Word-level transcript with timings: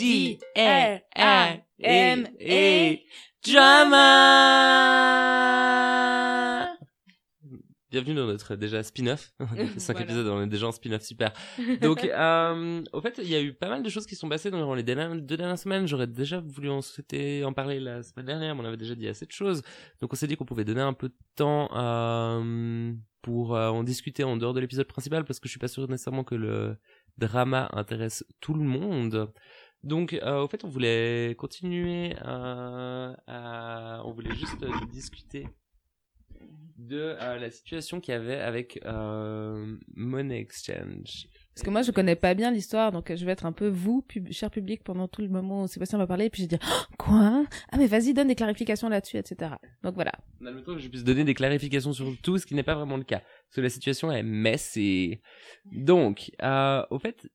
D 0.00 0.38
R 0.56 1.00
A 1.14 1.58
M 1.78 2.26
A 2.40 2.96
Drama. 3.46 3.90
Bienvenue 7.90 8.14
dans 8.14 8.24
notre 8.26 8.56
déjà 8.56 8.82
spin-off. 8.82 9.34
Cinq 9.76 9.96
Voilà. 9.96 10.00
épisodes, 10.04 10.26
on 10.28 10.42
est 10.42 10.46
déjà 10.46 10.68
en 10.68 10.72
spin-off, 10.72 11.02
super. 11.02 11.34
Donc, 11.82 12.04
euh, 12.04 12.82
au 12.94 13.02
fait, 13.02 13.20
il 13.22 13.28
y 13.28 13.34
a 13.34 13.42
eu 13.42 13.52
pas 13.52 13.68
mal 13.68 13.82
de 13.82 13.88
choses 13.90 14.06
qui 14.06 14.16
sont 14.16 14.30
passées 14.30 14.50
durant 14.50 14.74
les 14.74 14.82
deux 14.82 15.36
dernières 15.36 15.58
semaines. 15.58 15.86
J'aurais 15.86 16.06
déjà 16.06 16.40
voulu 16.40 16.70
en, 16.70 16.80
souhaiter 16.80 17.44
en 17.44 17.52
parler 17.52 17.78
la 17.78 18.02
semaine 18.02 18.24
dernière, 18.24 18.54
mais 18.54 18.62
on 18.62 18.64
avait 18.64 18.78
déjà 18.78 18.94
dit 18.94 19.06
assez 19.06 19.26
de 19.26 19.32
choses. 19.32 19.60
Donc, 20.00 20.14
on 20.14 20.16
s'est 20.16 20.28
dit 20.28 20.36
qu'on 20.36 20.46
pouvait 20.46 20.64
donner 20.64 20.80
un 20.80 20.94
peu 20.94 21.10
de 21.10 21.16
temps 21.36 21.68
euh, 21.76 22.94
pour 23.20 23.54
euh, 23.54 23.68
en 23.68 23.84
discuter 23.84 24.24
en 24.24 24.38
dehors 24.38 24.54
de 24.54 24.60
l'épisode 24.60 24.86
principal, 24.86 25.26
parce 25.26 25.40
que 25.40 25.48
je 25.48 25.50
suis 25.50 25.60
pas 25.60 25.68
sûr 25.68 25.86
nécessairement 25.88 26.24
que 26.24 26.36
le 26.36 26.78
drama 27.18 27.68
intéresse 27.74 28.24
tout 28.40 28.54
le 28.54 28.64
monde. 28.64 29.30
Donc, 29.82 30.12
euh, 30.12 30.42
au 30.42 30.48
fait, 30.48 30.64
on 30.64 30.68
voulait 30.68 31.34
continuer 31.38 32.14
euh, 32.24 33.14
à... 33.26 34.02
On 34.04 34.12
voulait 34.12 34.34
juste 34.34 34.62
euh, 34.62 34.70
discuter 34.92 35.46
de 36.76 37.16
euh, 37.20 37.38
la 37.38 37.50
situation 37.50 38.00
qu'il 38.00 38.12
y 38.12 38.16
avait 38.16 38.40
avec 38.40 38.80
euh, 38.84 39.76
Money 39.94 40.38
Exchange. 40.40 41.28
Parce 41.54 41.64
que 41.64 41.70
moi, 41.70 41.82
je 41.82 41.90
connais 41.90 42.16
pas 42.16 42.32
bien 42.34 42.50
l'histoire, 42.50 42.90
donc 42.90 43.14
je 43.14 43.24
vais 43.26 43.32
être 43.32 43.44
un 43.44 43.52
peu 43.52 43.68
vous, 43.68 44.02
pub- 44.02 44.32
cher 44.32 44.50
public, 44.50 44.82
pendant 44.82 45.08
tout 45.08 45.20
le 45.20 45.28
moment 45.28 45.64
où 45.64 45.66
Sébastien 45.66 45.98
va 45.98 46.06
parler, 46.06 46.26
et 46.26 46.30
puis 46.30 46.42
je 46.42 46.48
vais 46.48 46.56
dire 46.56 46.66
Oh, 46.90 46.94
quoi? 46.98 47.44
Ah 47.70 47.76
mais 47.76 47.86
vas-y, 47.86 48.14
donne 48.14 48.28
des 48.28 48.34
clarifications 48.34 48.88
là-dessus, 48.88 49.18
etc. 49.18 49.52
Donc 49.82 49.94
voilà. 49.94 50.12
On 50.40 50.46
a 50.46 50.50
le 50.52 50.62
temps 50.62 50.74
que 50.74 50.80
je 50.80 50.88
puisse 50.88 51.04
donner 51.04 51.24
des 51.24 51.34
clarifications 51.34 51.92
sur 51.92 52.10
tout, 52.22 52.38
ce 52.38 52.46
qui 52.46 52.54
n'est 52.54 52.62
pas 52.62 52.74
vraiment 52.74 52.96
le 52.96 53.04
cas. 53.04 53.18
Parce 53.20 53.56
que 53.56 53.60
la 53.60 53.68
situation 53.68 54.10
est 54.10 54.22
messy. 54.22 55.20
Donc, 55.72 56.30
euh, 56.42 56.82
au 56.90 56.98
fait, 56.98 57.28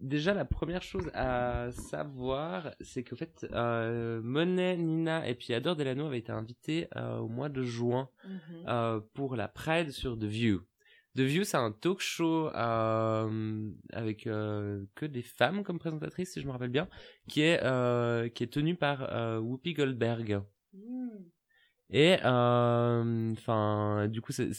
déjà 0.00 0.34
la 0.34 0.44
première 0.44 0.82
chose 0.82 1.10
à 1.14 1.70
savoir, 1.72 2.74
c'est 2.80 3.04
qu'au 3.04 3.16
fait, 3.16 3.46
euh, 3.52 4.20
Monet, 4.22 4.76
Nina 4.76 5.28
et 5.28 5.34
puis 5.34 5.52
Adore 5.54 5.76
Delano 5.76 6.06
avaient 6.06 6.18
été 6.18 6.32
invités 6.32 6.88
euh, 6.96 7.18
au 7.18 7.28
mois 7.28 7.48
de 7.48 7.62
juin 7.62 8.08
euh, 8.68 9.00
pour 9.14 9.36
la 9.36 9.48
Pride 9.48 9.90
sur 9.90 10.18
The 10.18 10.24
View. 10.24 10.60
The 11.16 11.20
View, 11.22 11.42
c'est 11.44 11.56
un 11.56 11.72
talk 11.72 12.00
show 12.00 12.48
avec 12.54 14.22
que 14.24 15.06
des 15.06 15.22
femmes 15.22 15.64
comme 15.64 15.78
présentatrices, 15.78 16.32
si 16.32 16.40
je 16.40 16.46
me 16.46 16.52
rappelle 16.52 16.70
bien, 16.70 16.88
qui 17.28 17.40
est 17.42 17.58
qui 18.34 18.44
est 18.44 18.52
tenu 18.52 18.76
par 18.76 19.00
Whoopi 19.42 19.72
Goldberg. 19.74 20.42
Et 21.90 22.18
euh, 22.24 23.32
enfin, 23.32 24.06
du 24.08 24.20
coup, 24.20 24.32
c'est- 24.32 24.52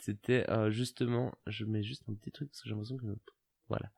c'était 0.00 0.44
euh, 0.50 0.70
justement, 0.70 1.32
je 1.46 1.64
mets 1.64 1.82
juste 1.82 2.02
un 2.08 2.14
petit 2.14 2.32
truc 2.32 2.50
parce 2.50 2.62
que 2.62 2.68
j'ai 2.68 2.74
l'impression 2.74 2.96
que 2.96 3.06
voilà. 3.70 3.90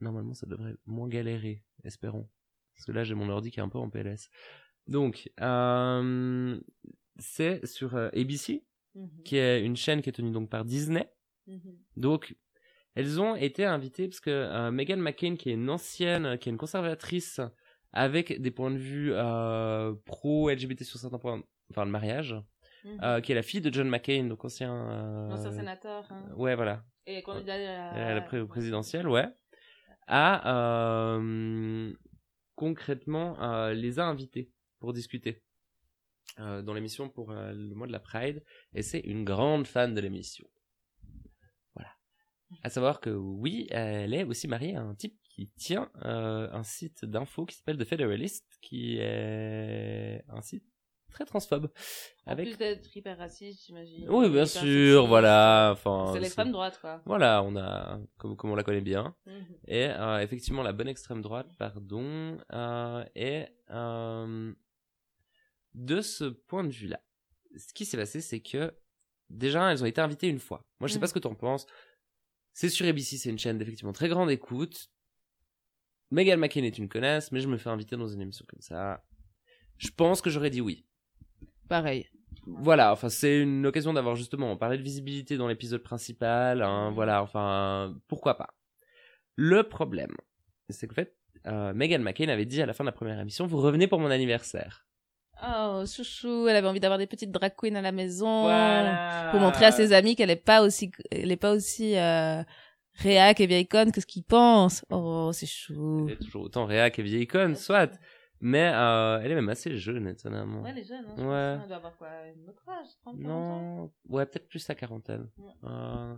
Normalement, 0.00 0.34
ça 0.34 0.46
devrait 0.46 0.76
moins 0.86 1.08
galérer, 1.08 1.64
espérons. 1.82 2.28
Parce 2.74 2.86
que 2.86 2.92
là, 2.92 3.04
j'ai 3.04 3.14
mon 3.14 3.28
ordi 3.28 3.50
qui 3.50 3.60
est 3.60 3.62
un 3.62 3.68
peu 3.68 3.78
en 3.78 3.90
PLS. 3.90 4.30
Donc, 4.86 5.30
euh, 5.40 6.60
c'est 7.18 7.64
sur 7.66 7.96
euh, 7.96 8.08
ABC, 8.14 8.64
qui 9.24 9.36
est 9.36 9.64
une 9.64 9.76
chaîne 9.76 10.02
qui 10.02 10.10
est 10.10 10.12
tenue 10.12 10.30
donc 10.30 10.50
par 10.50 10.64
Disney. 10.64 11.10
Donc, 11.96 12.36
elles 12.94 13.20
ont 13.20 13.34
été 13.34 13.64
invitées 13.64 14.08
parce 14.08 14.20
que 14.20 14.30
euh, 14.30 14.70
Meghan 14.70 14.98
McCain, 14.98 15.36
qui 15.36 15.50
est 15.50 15.54
une 15.54 15.70
ancienne, 15.70 16.38
qui 16.38 16.48
est 16.48 16.52
une 16.52 16.58
conservatrice, 16.58 17.40
avec 17.92 18.40
des 18.40 18.50
points 18.50 18.70
de 18.70 18.78
vue 18.78 19.12
euh, 19.12 19.94
pro-LGBT 20.04 20.84
sur 20.84 20.98
certains 20.98 21.18
points, 21.18 21.42
enfin 21.70 21.84
le 21.84 21.90
mariage, 21.90 22.36
euh, 23.02 23.20
qui 23.20 23.32
est 23.32 23.34
la 23.34 23.42
fille 23.42 23.60
de 23.60 23.72
John 23.72 23.88
McCain, 23.88 24.24
donc 24.24 24.44
ancien... 24.44 24.72
euh, 24.74 25.30
Ancien 25.30 25.52
sénateur. 25.52 26.06
hein. 26.10 26.26
Ouais, 26.36 26.54
voilà. 26.54 26.84
Et 27.06 27.22
candidat 27.22 27.54
à 27.54 28.10
À 28.10 28.14
la 28.14 28.20
pré- 28.22 28.46
présidentielle, 28.46 29.08
ouais. 29.08 29.26
A 30.06 31.14
euh, 31.16 31.92
concrètement 32.54 33.36
les 33.72 33.98
a 33.98 34.06
invités 34.06 34.50
pour 34.78 34.92
discuter 34.92 35.42
euh, 36.38 36.62
dans 36.62 36.74
l'émission 36.74 37.08
pour 37.08 37.30
euh, 37.30 37.52
le 37.52 37.74
mois 37.74 37.86
de 37.86 37.92
la 37.92 38.00
Pride. 38.00 38.42
Et 38.74 38.82
c'est 38.82 39.00
une 39.00 39.24
grande 39.24 39.66
fan 39.66 39.94
de 39.94 40.00
l'émission. 40.00 40.46
Voilà. 41.74 41.90
À 42.62 42.68
savoir 42.70 43.00
que 43.00 43.10
oui, 43.10 43.66
elle 43.70 44.12
est 44.14 44.24
aussi 44.24 44.46
mariée 44.48 44.76
à 44.76 44.82
un 44.82 44.94
type 44.94 45.18
qui 45.30 45.48
tient 45.56 45.90
euh, 46.04 46.48
un 46.52 46.62
site 46.62 47.04
d'info 47.04 47.44
qui 47.46 47.56
s'appelle 47.56 47.78
The 47.78 47.84
Federalist, 47.84 48.46
qui 48.60 48.98
est 48.98 50.22
un 50.28 50.42
site 50.42 50.64
très 51.14 51.24
transphobe. 51.24 51.70
En 52.26 52.32
Avec... 52.32 52.46
plus 52.48 52.58
d'être 52.58 52.94
hyper 52.96 53.16
raciste, 53.16 53.64
j'imagine. 53.66 54.08
Oui, 54.10 54.28
bien 54.28 54.44
Hyper 54.44 54.62
sûr, 54.62 55.06
voilà. 55.06 55.70
Enfin, 55.72 56.10
C'est 56.12 56.20
l'extrême 56.20 56.52
droite, 56.52 56.78
quoi. 56.80 57.00
Voilà, 57.06 57.42
on 57.42 57.56
a, 57.56 58.00
comme, 58.18 58.36
comme 58.36 58.50
on 58.50 58.54
la 58.54 58.62
connaît 58.64 58.80
bien. 58.82 59.14
Mhm. 59.26 59.56
Et 59.68 59.86
euh, 59.86 60.18
effectivement, 60.20 60.62
la 60.62 60.72
bonne 60.72 60.88
extrême 60.88 61.22
droite, 61.22 61.48
pardon, 61.58 62.36
euh, 62.52 63.04
et 63.14 63.46
euh, 63.70 64.52
de 65.74 66.00
ce 66.00 66.24
point 66.24 66.64
de 66.64 66.70
vue-là, 66.72 67.00
ce 67.56 67.72
qui 67.72 67.84
s'est 67.84 67.96
passé, 67.96 68.20
c'est 68.20 68.40
que 68.40 68.74
déjà, 69.30 69.70
elles 69.72 69.82
ont 69.82 69.86
été 69.86 70.00
invitées 70.00 70.28
une 70.28 70.38
fois. 70.40 70.66
Moi, 70.80 70.88
je 70.88 70.92
sais 70.92 70.98
Mhm. 70.98 71.00
pas 71.00 71.06
ce 71.06 71.14
que 71.14 71.18
t'en 71.20 71.34
penses. 71.34 71.66
C'est 72.52 72.68
sur 72.68 72.86
ABC, 72.86 73.16
c'est 73.16 73.30
une 73.30 73.38
chaîne 73.38 73.58
d'effectivement 73.58 73.92
très 73.92 74.08
grande 74.08 74.30
écoute. 74.30 74.88
Meghan 76.10 76.36
McCain 76.36 76.62
est 76.62 76.78
une 76.78 76.88
connasse, 76.88 77.32
mais 77.32 77.40
je 77.40 77.48
me 77.48 77.56
fais 77.56 77.70
inviter 77.70 77.96
dans 77.96 78.06
une 78.06 78.20
émission 78.20 78.44
comme 78.48 78.60
ça. 78.60 79.04
Je 79.78 79.88
pense 79.90 80.22
que 80.22 80.30
j'aurais 80.30 80.50
dit 80.50 80.60
oui. 80.60 80.86
Pareil. 81.74 82.06
Voilà, 82.46 82.92
enfin 82.92 83.08
c'est 83.08 83.40
une 83.40 83.66
occasion 83.66 83.92
d'avoir 83.92 84.14
justement 84.14 84.56
parlé 84.56 84.78
de 84.78 84.82
visibilité 84.82 85.36
dans 85.36 85.48
l'épisode 85.48 85.82
principal, 85.82 86.62
hein, 86.62 86.90
Mhm. 86.90 86.94
voilà, 86.94 87.20
enfin 87.22 87.94
pourquoi 88.06 88.36
pas. 88.36 88.50
Le 89.34 89.64
problème, 89.64 90.14
c'est 90.68 90.86
qu'en 90.86 90.94
fait, 90.94 91.16
euh, 91.46 91.72
Meghan 91.74 91.98
McCain 91.98 92.28
avait 92.28 92.44
dit 92.44 92.62
à 92.62 92.66
la 92.66 92.72
fin 92.74 92.84
de 92.84 92.88
la 92.88 92.92
première 92.92 93.18
émission, 93.18 93.46
vous 93.46 93.58
revenez 93.60 93.88
pour 93.88 93.98
mon 93.98 94.10
anniversaire. 94.10 94.86
Oh, 95.44 95.82
chouchou, 95.84 96.46
elle 96.48 96.54
avait 96.54 96.68
envie 96.68 96.78
d'avoir 96.78 96.98
des 96.98 97.08
petites 97.08 97.32
drag 97.32 97.54
queens 97.56 97.74
à 97.74 97.82
la 97.82 97.90
maison. 97.90 98.42
Voilà. 98.42 99.30
Pour 99.32 99.40
montrer 99.40 99.64
à 99.64 99.72
ses 99.72 99.92
amis 99.92 100.14
qu'elle 100.14 100.30
est 100.30 100.36
pas 100.36 100.62
aussi, 100.62 100.92
elle 101.10 101.32
est 101.32 101.36
pas 101.36 101.52
aussi, 101.52 101.96
euh, 101.98 102.40
réac 102.98 103.40
et 103.40 103.46
vieille 103.48 103.66
conne 103.66 103.90
que 103.90 104.00
ce 104.00 104.06
qu'ils 104.06 104.22
pensent. 104.22 104.84
Oh, 104.90 105.30
c'est 105.32 105.46
chou. 105.46 106.06
Elle 106.08 106.14
est 106.14 106.18
toujours 106.24 106.42
autant 106.44 106.66
réac 106.66 107.00
et 107.00 107.02
vieille 107.02 107.22
icône, 107.22 107.56
soit. 107.56 107.90
Mais 108.40 108.70
euh, 108.74 109.20
elle 109.22 109.32
est 109.32 109.34
même 109.34 109.48
assez 109.48 109.76
jeune, 109.76 110.06
étonnamment. 110.06 110.62
Ouais, 110.62 110.70
elle 110.70 110.78
est 110.78 110.84
jeune, 110.84 111.04
hein. 111.06 111.16
Ouais. 111.16 111.62
Elle 111.62 111.68
doit 111.68 111.76
avoir 111.76 111.96
quoi, 111.96 112.08
notre 112.46 112.68
âge, 112.68 112.86
30 113.02 113.14
ans 113.14 113.18
non, 113.18 113.92
ouais, 114.08 114.26
peut-être 114.26 114.48
plus 114.48 114.66
la 114.68 114.74
quarantaine. 114.74 115.30
Ouais. 115.38 115.52
Euh, 115.64 116.14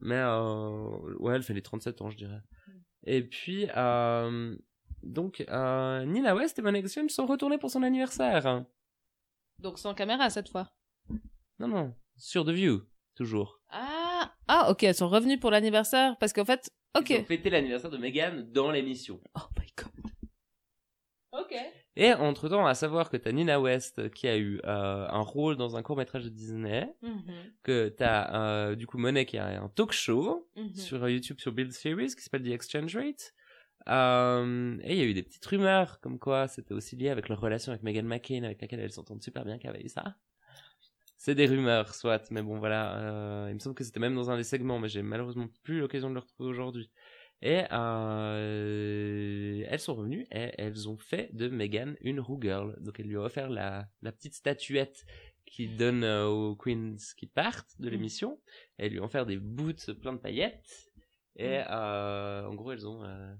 mais 0.00 0.18
euh, 0.18 1.16
ouais, 1.18 1.34
elle 1.36 1.42
fait 1.42 1.54
les 1.54 1.62
37 1.62 2.02
ans, 2.02 2.10
je 2.10 2.16
dirais. 2.16 2.40
Mm. 2.66 2.72
Et 3.06 3.22
puis, 3.22 3.66
donc, 5.02 5.44
Nina 5.48 6.34
West 6.34 6.58
et 6.58 6.68
Exchange 6.76 7.10
sont 7.10 7.26
retournés 7.26 7.58
pour 7.58 7.70
son 7.70 7.82
anniversaire. 7.82 8.64
Donc 9.58 9.78
sans 9.78 9.94
caméra 9.94 10.30
cette 10.30 10.48
fois. 10.48 10.72
Non, 11.58 11.68
non, 11.68 11.94
sur 12.16 12.44
The 12.44 12.50
View, 12.50 12.82
toujours. 13.14 13.60
Ah, 13.70 14.34
ah, 14.48 14.70
ok, 14.70 14.82
elles 14.82 14.94
sont 14.94 15.08
revenues 15.08 15.38
pour 15.38 15.50
l'anniversaire 15.50 16.16
parce 16.18 16.32
qu'en 16.32 16.44
fait, 16.44 16.68
ok. 16.98 17.10
Ils 17.10 17.20
ont 17.20 17.24
fêté 17.24 17.50
l'anniversaire 17.50 17.90
de 17.90 17.96
Meghan 17.96 18.44
dans 18.52 18.70
l'émission. 18.70 19.20
Oh 19.36 19.40
my. 19.58 19.63
Et 21.96 22.12
entre-temps, 22.12 22.66
à 22.66 22.74
savoir 22.74 23.08
que 23.08 23.16
t'as 23.16 23.30
Nina 23.30 23.60
West 23.60 24.10
qui 24.10 24.26
a 24.26 24.36
eu 24.36 24.60
euh, 24.64 25.06
un 25.08 25.20
rôle 25.20 25.56
dans 25.56 25.76
un 25.76 25.82
court-métrage 25.82 26.24
de 26.24 26.28
Disney, 26.28 26.92
Mhm, 27.02 27.22
que 27.62 27.88
t'as 27.88 28.34
euh, 28.34 28.74
du 28.74 28.86
coup 28.86 28.98
Monet 28.98 29.26
qui 29.26 29.38
a 29.38 29.62
un 29.62 29.68
talk 29.68 29.92
show, 29.92 30.48
mhm. 30.56 30.74
sur 30.74 31.08
YouTube 31.08 31.38
sur 31.38 31.52
Build 31.52 31.72
Series 31.72 32.14
qui 32.14 32.22
s'appelle 32.22 32.42
The 32.42 32.48
Exchange 32.48 32.96
Rate. 32.96 33.32
Euh, 33.88 34.76
et 34.82 34.94
il 34.94 34.98
y 34.98 35.02
a 35.02 35.04
eu 35.04 35.14
des 35.14 35.22
petites 35.22 35.44
rumeurs 35.44 36.00
comme 36.00 36.18
quoi 36.18 36.48
c'était 36.48 36.72
aussi 36.72 36.96
lié 36.96 37.10
avec 37.10 37.28
leur 37.28 37.38
relation 37.38 37.70
avec 37.70 37.82
Meghan 37.82 38.04
McCain 38.04 38.42
avec 38.42 38.62
laquelle 38.62 38.80
elles 38.80 38.92
s'entendent 38.92 39.22
super 39.22 39.44
bien 39.44 39.58
qu'avait 39.58 39.86
ça. 39.88 40.16
C'est 41.16 41.34
des 41.34 41.46
rumeurs, 41.46 41.94
soit, 41.94 42.30
mais 42.30 42.42
bon 42.42 42.58
voilà, 42.58 42.98
euh, 42.98 43.46
il 43.48 43.54
me 43.54 43.58
semble 43.58 43.74
que 43.74 43.84
c'était 43.84 44.00
même 44.00 44.14
dans 44.14 44.30
un 44.30 44.36
des 44.36 44.44
segments, 44.44 44.78
mais 44.78 44.88
j'ai 44.88 45.00
malheureusement 45.00 45.48
plus 45.62 45.80
l'occasion 45.80 46.10
de 46.10 46.14
le 46.14 46.20
retrouver 46.20 46.50
aujourd'hui. 46.50 46.90
Et 47.42 47.62
euh, 47.72 49.64
elles 49.68 49.80
sont 49.80 49.94
revenues 49.94 50.26
et 50.30 50.52
elles 50.56 50.88
ont 50.88 50.96
fait 50.96 51.28
de 51.34 51.48
Meghan 51.48 51.94
une 52.00 52.20
Rue 52.20 52.38
Girl. 52.40 52.76
Donc 52.80 53.00
elles 53.00 53.06
lui 53.06 53.16
ont 53.16 53.24
offert 53.24 53.50
la, 53.50 53.86
la 54.02 54.12
petite 54.12 54.34
statuette 54.34 55.04
qui 55.46 55.68
donne 55.68 56.04
euh, 56.04 56.26
aux 56.26 56.56
queens 56.56 56.96
qui 57.16 57.26
partent 57.26 57.78
de 57.80 57.88
Mm. 57.88 57.92
l'émission. 57.92 58.40
Elles 58.78 58.92
lui 58.92 59.00
ont 59.00 59.04
offert 59.04 59.26
des 59.26 59.36
boots 59.36 59.92
plein 60.00 60.14
de 60.14 60.18
paillettes. 60.18 60.90
Et 61.36 61.60
euh, 61.68 62.46
en 62.46 62.54
gros, 62.54 62.72
elles 62.72 62.86
ont 62.86 63.04
euh, 63.04 63.34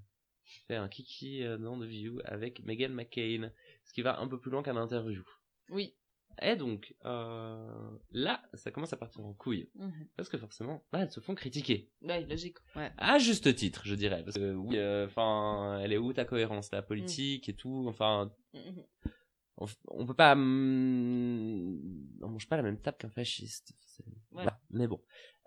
fait 0.67 0.76
un 0.76 0.88
kiki 0.88 1.44
dans 1.61 1.79
The 1.79 1.85
View 1.85 2.20
avec 2.25 2.62
Meghan 2.64 2.91
McCain. 2.91 3.50
Ce 3.85 3.93
qui 3.93 4.02
va 4.02 4.19
un 4.19 4.29
peu 4.29 4.38
plus 4.41 4.50
loin 4.50 4.62
qu'un 4.62 4.76
interview. 4.76 5.23
Oui. 5.70 5.94
Et 6.42 6.56
donc, 6.56 6.94
euh, 7.04 7.90
là, 8.12 8.42
ça 8.54 8.70
commence 8.70 8.92
à 8.92 8.96
partir 8.96 9.25
en 9.25 9.32
couille. 9.34 9.69
Mhm. 9.76 10.08
Parce 10.16 10.28
que 10.28 10.36
forcément, 10.38 10.84
bah, 10.92 11.00
elles 11.02 11.10
se 11.12 11.20
font 11.20 11.34
critiquer. 11.34 11.90
Ouais, 12.02 12.25
logique. 12.26 12.58
Ouais. 12.76 12.90
À 12.98 13.19
juste 13.19 13.54
titre, 13.54 13.82
je 13.84 13.94
dirais. 13.94 14.22
Parce 14.25 14.36
que, 14.36 14.54
oui, 14.54 14.76
euh, 14.76 15.06
enfin, 15.06 15.78
elle 15.82 15.92
est 15.92 15.98
où 15.98 16.12
ta 16.12 16.25
cohérence, 16.25 16.70
la 16.72 16.82
politique 16.82 17.48
et 17.48 17.54
tout. 17.54 17.86
Enfin, 17.88 18.32
Mhm. 18.52 18.84
on, 19.58 19.66
on 19.88 20.06
peut 20.06 20.14
pas... 20.14 20.32
hum, 20.32 21.81
on 22.22 22.28
mange 22.28 22.48
pas 22.48 22.56
la 22.56 22.62
même 22.62 22.81
table 22.81 22.96
qu'un 22.98 23.10
fasciste. 23.10 23.72
Mais 24.70 24.88
bon. 24.88 25.00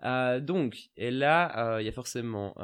Euh, 0.04 0.40
donc, 0.40 0.90
et 0.96 1.10
là, 1.10 1.78
il 1.80 1.84
y 1.84 1.88
a 1.88 1.92
forcément... 1.92 2.54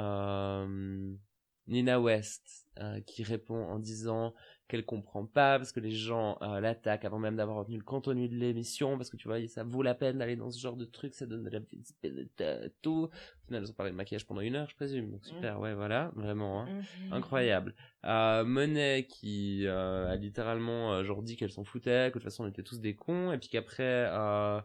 Nina 1.66 1.98
West 1.98 2.66
qui 3.06 3.22
répond 3.22 3.56
en 3.66 3.78
disant 3.78 4.34
qu'elle 4.68 4.84
comprend 4.84 5.26
pas 5.26 5.58
parce 5.58 5.72
que 5.72 5.80
les 5.80 5.90
gens 5.90 6.38
euh, 6.40 6.58
l'attaquent 6.60 7.04
avant 7.04 7.18
même 7.18 7.36
d'avoir 7.36 7.58
retenu 7.58 7.76
le 7.76 7.84
contenu 7.84 8.28
de 8.28 8.34
l'émission 8.34 8.96
parce 8.96 9.10
que 9.10 9.16
tu 9.16 9.28
vois 9.28 9.46
ça 9.46 9.62
vaut 9.62 9.82
la 9.82 9.94
peine 9.94 10.18
d'aller 10.18 10.36
dans 10.36 10.50
ce 10.50 10.58
genre 10.58 10.76
de 10.76 10.86
truc 10.86 11.14
ça 11.14 11.26
donne 11.26 11.44
de 11.44 11.50
la 11.50 11.58
visibilité 11.58 12.72
tout 12.80 13.10
au 13.10 13.44
final 13.46 13.62
elles 13.62 13.70
ont 13.70 13.74
parlé 13.74 13.92
de 13.92 13.96
maquillage 13.96 14.26
pendant 14.26 14.40
une 14.40 14.56
heure 14.56 14.68
je 14.70 14.74
présume 14.74 15.10
donc 15.10 15.24
super 15.26 15.60
ouais 15.60 15.74
voilà 15.74 16.12
vraiment 16.16 16.62
hein. 16.62 16.68
Mhm. 16.68 17.12
incroyable 17.12 17.74
euh, 18.04 18.44
Monet 18.44 19.06
qui 19.08 19.66
euh, 19.66 20.08
a 20.08 20.16
littéralement 20.16 20.94
euh, 20.94 21.04
genre 21.04 21.22
dit 21.22 21.36
qu'elle 21.36 21.52
s'en 21.52 21.64
foutait 21.64 22.08
que 22.10 22.18
de 22.18 22.22
toute 22.22 22.22
façon 22.22 22.44
on 22.44 22.48
était 22.48 22.62
tous 22.62 22.80
des 22.80 22.94
cons 22.94 23.32
et 23.32 23.38
puis 23.38 23.50
qu'après 23.50 24.08
euh, 24.08 24.60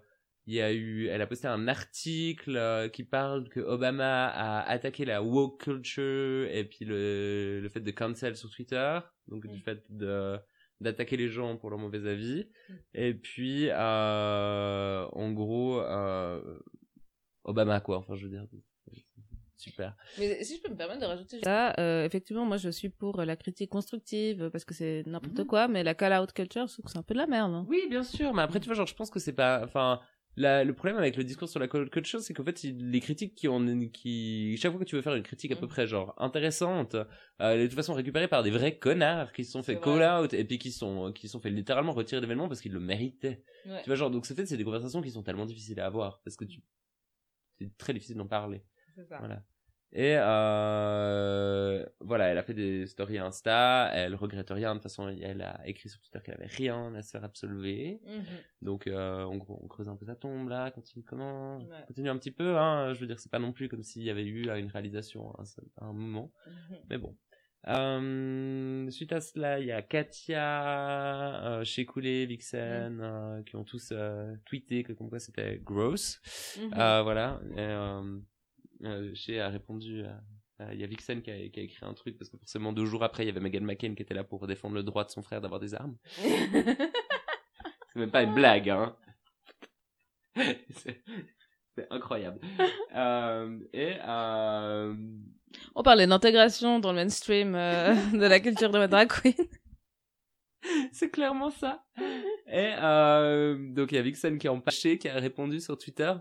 il 0.50 0.56
y 0.56 0.62
a 0.62 0.74
eu 0.74 1.06
elle 1.08 1.22
a 1.22 1.28
posté 1.28 1.48
un 1.48 1.68
article 1.68 2.56
euh, 2.58 2.90
qui 2.90 3.04
parle 3.04 3.48
que 3.50 3.60
Obama 3.60 4.28
a 4.30 4.68
attaqué 4.68 5.06
la 5.06 5.22
woke 5.22 5.62
culture 5.64 6.48
et 6.52 6.64
puis 6.64 6.86
le 6.86 7.60
le 7.62 7.70
fait 7.70 7.82
de 7.82 7.92
cancel 7.92 8.36
sur 8.36 8.50
Twitter 8.50 9.00
donc 9.28 9.46
du 9.46 9.60
fait 9.60 9.84
de 9.90 10.38
d'attaquer 10.82 11.18
les 11.18 11.28
gens 11.28 11.56
pour 11.58 11.70
leur 11.70 11.78
mauvais 11.80 12.04
avis 12.10 12.48
Mm. 12.70 12.74
et 12.96 13.14
puis 13.14 13.68
euh, 13.70 15.06
en 15.12 15.32
gros 15.34 15.82
euh, 15.82 16.42
Obama 17.44 17.80
quoi 17.82 17.98
enfin 17.98 18.16
je 18.16 18.24
veux 18.26 18.32
dire 18.32 18.46
super 19.58 19.96
Mais 20.18 20.44
si 20.44 20.58
je 20.58 20.62
peux 20.62 20.72
me 20.72 20.78
permettre 20.78 21.02
de 21.02 21.06
rajouter 21.06 21.40
ça, 21.42 21.74
euh, 21.80 22.06
effectivement, 22.06 22.46
moi 22.46 22.58
je 22.58 22.70
suis 22.70 22.90
pour 22.90 23.22
la 23.24 23.36
critique 23.36 23.70
constructive 23.70 24.50
parce 24.52 24.64
que 24.66 24.74
c'est 24.74 25.04
n'importe 25.06 25.40
Mhm. 25.40 25.46
quoi, 25.48 25.68
mais 25.68 25.84
la 25.84 25.94
call 25.96 26.14
out 26.20 26.32
culture, 26.32 26.66
je 26.68 26.74
trouve 26.74 26.86
que 26.86 26.92
c'est 26.92 26.98
un 26.98 27.04
peu 27.04 27.14
de 27.14 27.20
la 27.20 27.28
merde. 27.28 27.52
hein. 27.54 27.66
Oui, 27.68 27.82
bien 27.90 28.04
sûr, 28.04 28.34
mais 28.34 28.42
après, 28.42 28.60
tu 28.62 28.68
vois, 28.68 28.76
genre, 28.76 28.88
je 28.88 28.96
pense 28.96 29.10
que 29.10 29.20
c'est 29.20 29.34
pas, 29.34 29.62
enfin, 29.64 30.00
la- 30.38 30.64
le 30.64 30.74
problème 30.74 30.98
avec 30.98 31.18
le 31.18 31.24
discours 31.24 31.50
sur 31.50 31.60
la 31.60 31.68
cul- 31.68 31.90
culture, 31.90 32.22
c'est 32.22 32.34
qu'en 32.34 32.44
fait, 32.44 32.62
les 32.64 33.00
critiques 33.02 33.36
qui 33.36 33.48
ont, 33.48 33.88
qui, 33.90 34.56
chaque 34.58 34.72
fois 34.72 34.80
que 34.80 34.86
tu 34.86 34.96
veux 34.96 35.02
faire 35.02 35.16
une 35.16 35.24
critique 35.24 35.52
à 35.52 35.56
peu 35.56 35.66
Mm. 35.66 35.70
près, 35.70 35.88
genre, 35.88 36.14
intéressante, 36.18 36.96
euh, 36.96 37.04
elle 37.40 37.60
est 37.60 37.64
de 37.64 37.68
toute 37.68 37.76
façon 37.76 37.94
récupérée 37.94 38.28
par 38.28 38.44
des 38.44 38.52
vrais 38.52 38.78
connards 38.78 39.34
qui 39.34 39.44
se 39.44 39.52
sont 39.52 39.64
fait 39.64 39.80
call 39.80 40.02
out 40.24 40.34
et 40.34 40.46
puis 40.46 40.58
qui 40.60 40.72
sont, 40.72 41.12
qui 41.12 41.28
se 41.28 41.34
sont 41.34 41.40
fait 41.42 41.50
littéralement 41.50 41.92
retirer 41.94 42.22
d'événements 42.22 42.48
parce 42.48 42.62
qu'ils 42.62 42.74
le 42.74 42.80
méritaient. 42.80 43.44
Ouais. 43.66 43.82
Tu 43.84 43.90
vois, 43.90 43.96
genre, 43.96 44.12
donc, 44.12 44.26
c'est 44.26 44.36
fait, 44.36 44.46
c'est 44.46 44.58
des 44.58 44.64
conversations 44.64 45.02
qui 45.02 45.12
sont 45.12 45.24
tellement 45.24 45.46
difficiles 45.46 45.80
à 45.80 45.86
avoir 45.88 46.22
parce 46.24 46.36
que 46.38 46.46
tu, 46.46 46.62
c'est 47.58 47.76
très 47.78 47.94
difficile 47.94 48.16
d'en 48.16 48.28
parler. 48.28 48.64
C'est 48.96 49.06
ça. 49.06 49.18
Voilà. 49.20 49.44
Et 49.92 50.16
euh, 50.20 51.84
voilà, 52.00 52.28
elle 52.28 52.38
a 52.38 52.44
fait 52.44 52.54
des 52.54 52.86
stories 52.86 53.18
Insta, 53.18 53.90
elle 53.94 54.14
regrette 54.14 54.52
rien, 54.52 54.70
de 54.70 54.76
toute 54.76 54.84
façon 54.84 55.10
elle 55.10 55.42
a 55.42 55.62
écrit 55.68 55.90
sur 55.90 56.00
Twitter 56.00 56.20
qu'elle 56.24 56.36
avait 56.36 56.46
rien 56.46 56.94
à 56.94 57.02
se 57.02 57.10
faire 57.10 57.24
absolver. 57.24 58.00
Mhm. 58.06 58.24
Donc 58.62 58.86
euh, 58.86 59.26
gros, 59.38 59.60
on 59.64 59.68
creuse 59.68 59.90
un 59.90 59.96
peu 59.96 60.06
sa 60.06 60.16
tombe 60.16 60.50
là, 60.50 60.70
continue 60.70 61.04
comment 61.04 61.58
Ouais. 61.58 61.84
Continue 61.88 62.10
un 62.10 62.18
petit 62.18 62.32
peu, 62.32 62.58
hein, 62.58 62.94
je 62.94 63.00
veux 63.00 63.08
dire, 63.08 63.20
c'est 63.20 63.32
pas 63.32 63.40
non 63.40 63.52
plus 63.52 63.68
comme 63.68 63.82
s'il 63.82 64.04
y 64.04 64.12
avait 64.12 64.26
eu 64.26 64.48
euh, 64.50 64.60
une 64.60 64.68
réalisation 64.70 65.34
à 65.38 65.86
un, 65.86 65.94
moment, 65.94 66.32
Mhm. 66.46 66.78
mais 66.90 66.98
bon. 66.98 67.18
Euh, 67.68 68.90
suite 68.90 69.12
à 69.12 69.20
cela, 69.20 69.60
il 69.60 69.66
y 69.66 69.72
a 69.72 69.82
Katia, 69.82 71.60
euh, 71.60 71.66
Coulé, 71.88 72.26
Vixen, 72.26 73.02
euh, 73.02 73.44
qui 73.44 73.56
ont 73.58 73.66
tous 73.66 73.90
euh, 73.92 74.34
tweeté 74.46 74.84
que 74.84 74.94
comme 74.94 75.10
quoi 75.10 75.20
c'était 75.20 75.58
gross. 75.58 76.22
Mhm. 76.58 76.74
Euh, 76.78 77.02
voilà. 77.04 77.42
Et, 77.58 77.60
euh, 78.84 79.14
Shea 79.16 79.40
a 79.46 79.50
répondu. 79.50 80.04
à- 80.06 80.74
Il 80.74 80.80
y 80.80 80.84
a 80.84 80.88
Vixen 80.88 81.22
qui 81.22 81.32
a, 81.32 81.50
qui 81.50 81.60
a 81.60 81.64
écrit 81.64 81.86
un 81.86 81.94
truc 81.94 82.18
parce 82.18 82.30
que 82.30 82.38
forcément 82.38 82.74
deux 82.74 82.86
jours 82.86 83.04
après 83.04 83.24
il 83.24 83.28
y 83.28 83.30
avait 83.30 83.40
Meghan 83.40 83.62
McCain 83.62 83.96
qui 83.96 84.02
était 84.04 84.14
là 84.14 84.26
pour 84.26 84.46
défendre 84.46 84.76
le 84.76 84.84
droit 84.84 85.06
de 85.06 85.10
son 85.10 85.22
frère 85.24 85.40
d'avoir 85.42 85.60
des 85.62 85.74
armes. 85.74 85.96
C'est 86.18 87.96
même 87.96 88.12
pas 88.12 88.24
une 88.24 88.34
blague, 88.36 88.70
hein. 88.70 88.96
c'est 90.70 91.88
incroyable. 91.90 92.40
euh, 92.96 93.58
et 93.74 93.96
euh, 94.06 94.96
On 95.76 95.84
parlait 95.84 96.08
d'intégration 96.08 96.80
dans 96.80 96.92
le 96.92 96.98
mainstream 96.98 97.56
euh, 97.56 97.94
de 98.14 98.26
la 98.26 98.40
culture 98.40 98.70
de 98.70 98.78
la 98.78 98.88
drag 98.88 99.10
queen. 99.10 99.34
c'est 100.92 101.10
clairement 101.10 101.50
ça. 101.50 101.84
Et 102.48 102.72
donc 103.74 103.92
il 103.92 103.96
y 103.96 103.98
a 103.98 104.02
Vixen 104.02 104.38
qui 104.38 104.48
est 104.48 104.50
empâché, 104.50 104.98
qui 104.98 105.08
a 105.10 105.16
répondu 105.16 105.60
sur 105.60 105.78
Twitter. 105.78 106.14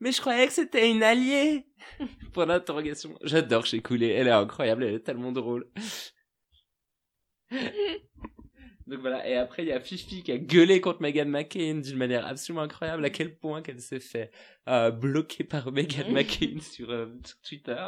Mais 0.00 0.12
je 0.12 0.20
croyais 0.20 0.46
que 0.46 0.52
c'était 0.52 0.90
une 0.90 1.02
alliée. 1.02 1.66
Pour 2.32 2.46
l'interrogation. 2.46 3.18
J'adore 3.22 3.66
chez 3.66 3.80
Coulé. 3.80 4.08
Elle 4.08 4.28
est 4.28 4.32
incroyable. 4.32 4.84
Elle 4.84 4.94
est 4.94 5.00
tellement 5.00 5.32
drôle. 5.32 5.68
Donc 8.86 9.00
voilà. 9.00 9.28
Et 9.28 9.36
après 9.36 9.62
il 9.62 9.68
y 9.68 9.72
a 9.72 9.80
Fifi 9.80 10.22
qui 10.22 10.32
a 10.32 10.38
gueulé 10.38 10.80
contre 10.80 11.02
Meghan 11.02 11.26
McCain 11.26 11.80
d'une 11.80 11.96
manière 11.96 12.26
absolument 12.26 12.62
incroyable. 12.62 13.04
À 13.04 13.10
quel 13.10 13.36
point 13.36 13.62
qu'elle 13.62 13.80
s'est 13.80 14.00
fait 14.00 14.32
euh, 14.68 14.90
bloquer 14.90 15.44
par 15.44 15.70
Meghan 15.72 16.10
McCain 16.10 16.58
sur, 16.60 16.90
euh, 16.90 17.06
sur 17.24 17.40
Twitter. 17.42 17.86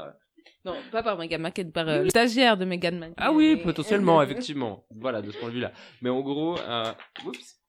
Non, 0.65 0.77
pas 0.93 1.03
par 1.03 1.19
Meghan 1.19 1.41
McCain, 1.41 1.71
par 1.71 1.89
euh, 1.89 2.03
le 2.03 2.11
stagiaire 2.11 2.57
de 2.57 2.65
Meghan 2.65 2.93
McCain. 2.93 3.15
Ah 3.17 3.33
oui, 3.33 3.57
potentiellement, 3.57 4.23
effectivement. 4.23 4.87
Voilà, 4.91 5.21
de 5.23 5.31
ce 5.31 5.39
point 5.39 5.49
de 5.49 5.55
vue-là. 5.55 5.73
Mais 6.03 6.11
en 6.11 6.21
gros, 6.21 6.57
euh, 6.59 6.93
oups. 7.27 7.62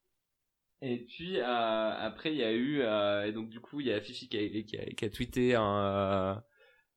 Et 0.85 0.97
puis 0.97 1.39
euh, 1.39 1.95
après, 1.97 2.33
il 2.33 2.39
y 2.39 2.43
a 2.43 2.51
eu 2.51 2.81
euh, 2.81 3.25
et 3.25 3.31
donc 3.31 3.47
du 3.47 3.61
coup, 3.61 3.79
il 3.79 3.87
y 3.87 3.93
a 3.93 4.01
Fifi 4.01 4.27
qui 4.27 4.37
a, 4.37 4.63
qui 4.63 4.77
a, 4.77 4.85
qui 4.85 5.05
a 5.05 5.09
tweeté 5.09 5.55
un 5.55 6.43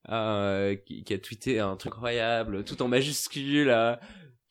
euh, 0.09 0.75
qui, 0.75 1.05
qui 1.05 1.15
a 1.15 1.19
tweeté 1.21 1.61
un 1.61 1.77
truc 1.77 1.93
incroyable, 1.93 2.65
tout 2.65 2.83
en 2.83 2.89
majuscule. 2.89 3.73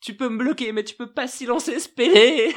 tu 0.00 0.16
peux 0.16 0.30
me 0.30 0.38
bloquer, 0.38 0.72
mais 0.72 0.84
tu 0.84 0.96
peux 0.96 1.12
pas 1.12 1.28
silencer 1.28 1.78
ce 1.78 1.88
PD. 1.94 2.54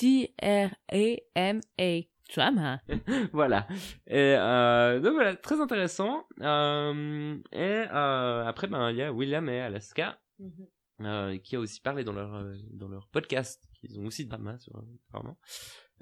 D-R-A-M-A. 0.00 2.00
Drama. 2.34 2.80
voilà. 3.32 3.68
Et 4.08 4.34
donc 5.00 5.14
voilà, 5.14 5.36
très 5.36 5.60
intéressant. 5.60 6.26
Et 6.40 7.84
après, 7.92 8.66
ben 8.66 8.90
il 8.90 8.96
y 8.96 9.02
a 9.02 9.12
William 9.12 9.48
et 9.48 9.60
Alaska. 9.60 10.18
euh, 11.00 11.38
qui 11.38 11.56
a 11.56 11.60
aussi 11.60 11.80
parlé 11.80 12.04
dans 12.04 12.12
leur 12.12 12.44
dans 12.72 12.88
leur 12.88 13.08
podcast 13.08 13.69
qu'ils 13.80 13.98
ont 13.98 14.06
aussi 14.06 14.24
de 14.24 14.30
drama 14.30 14.58
sur 14.58 14.82
apparemment 15.08 15.38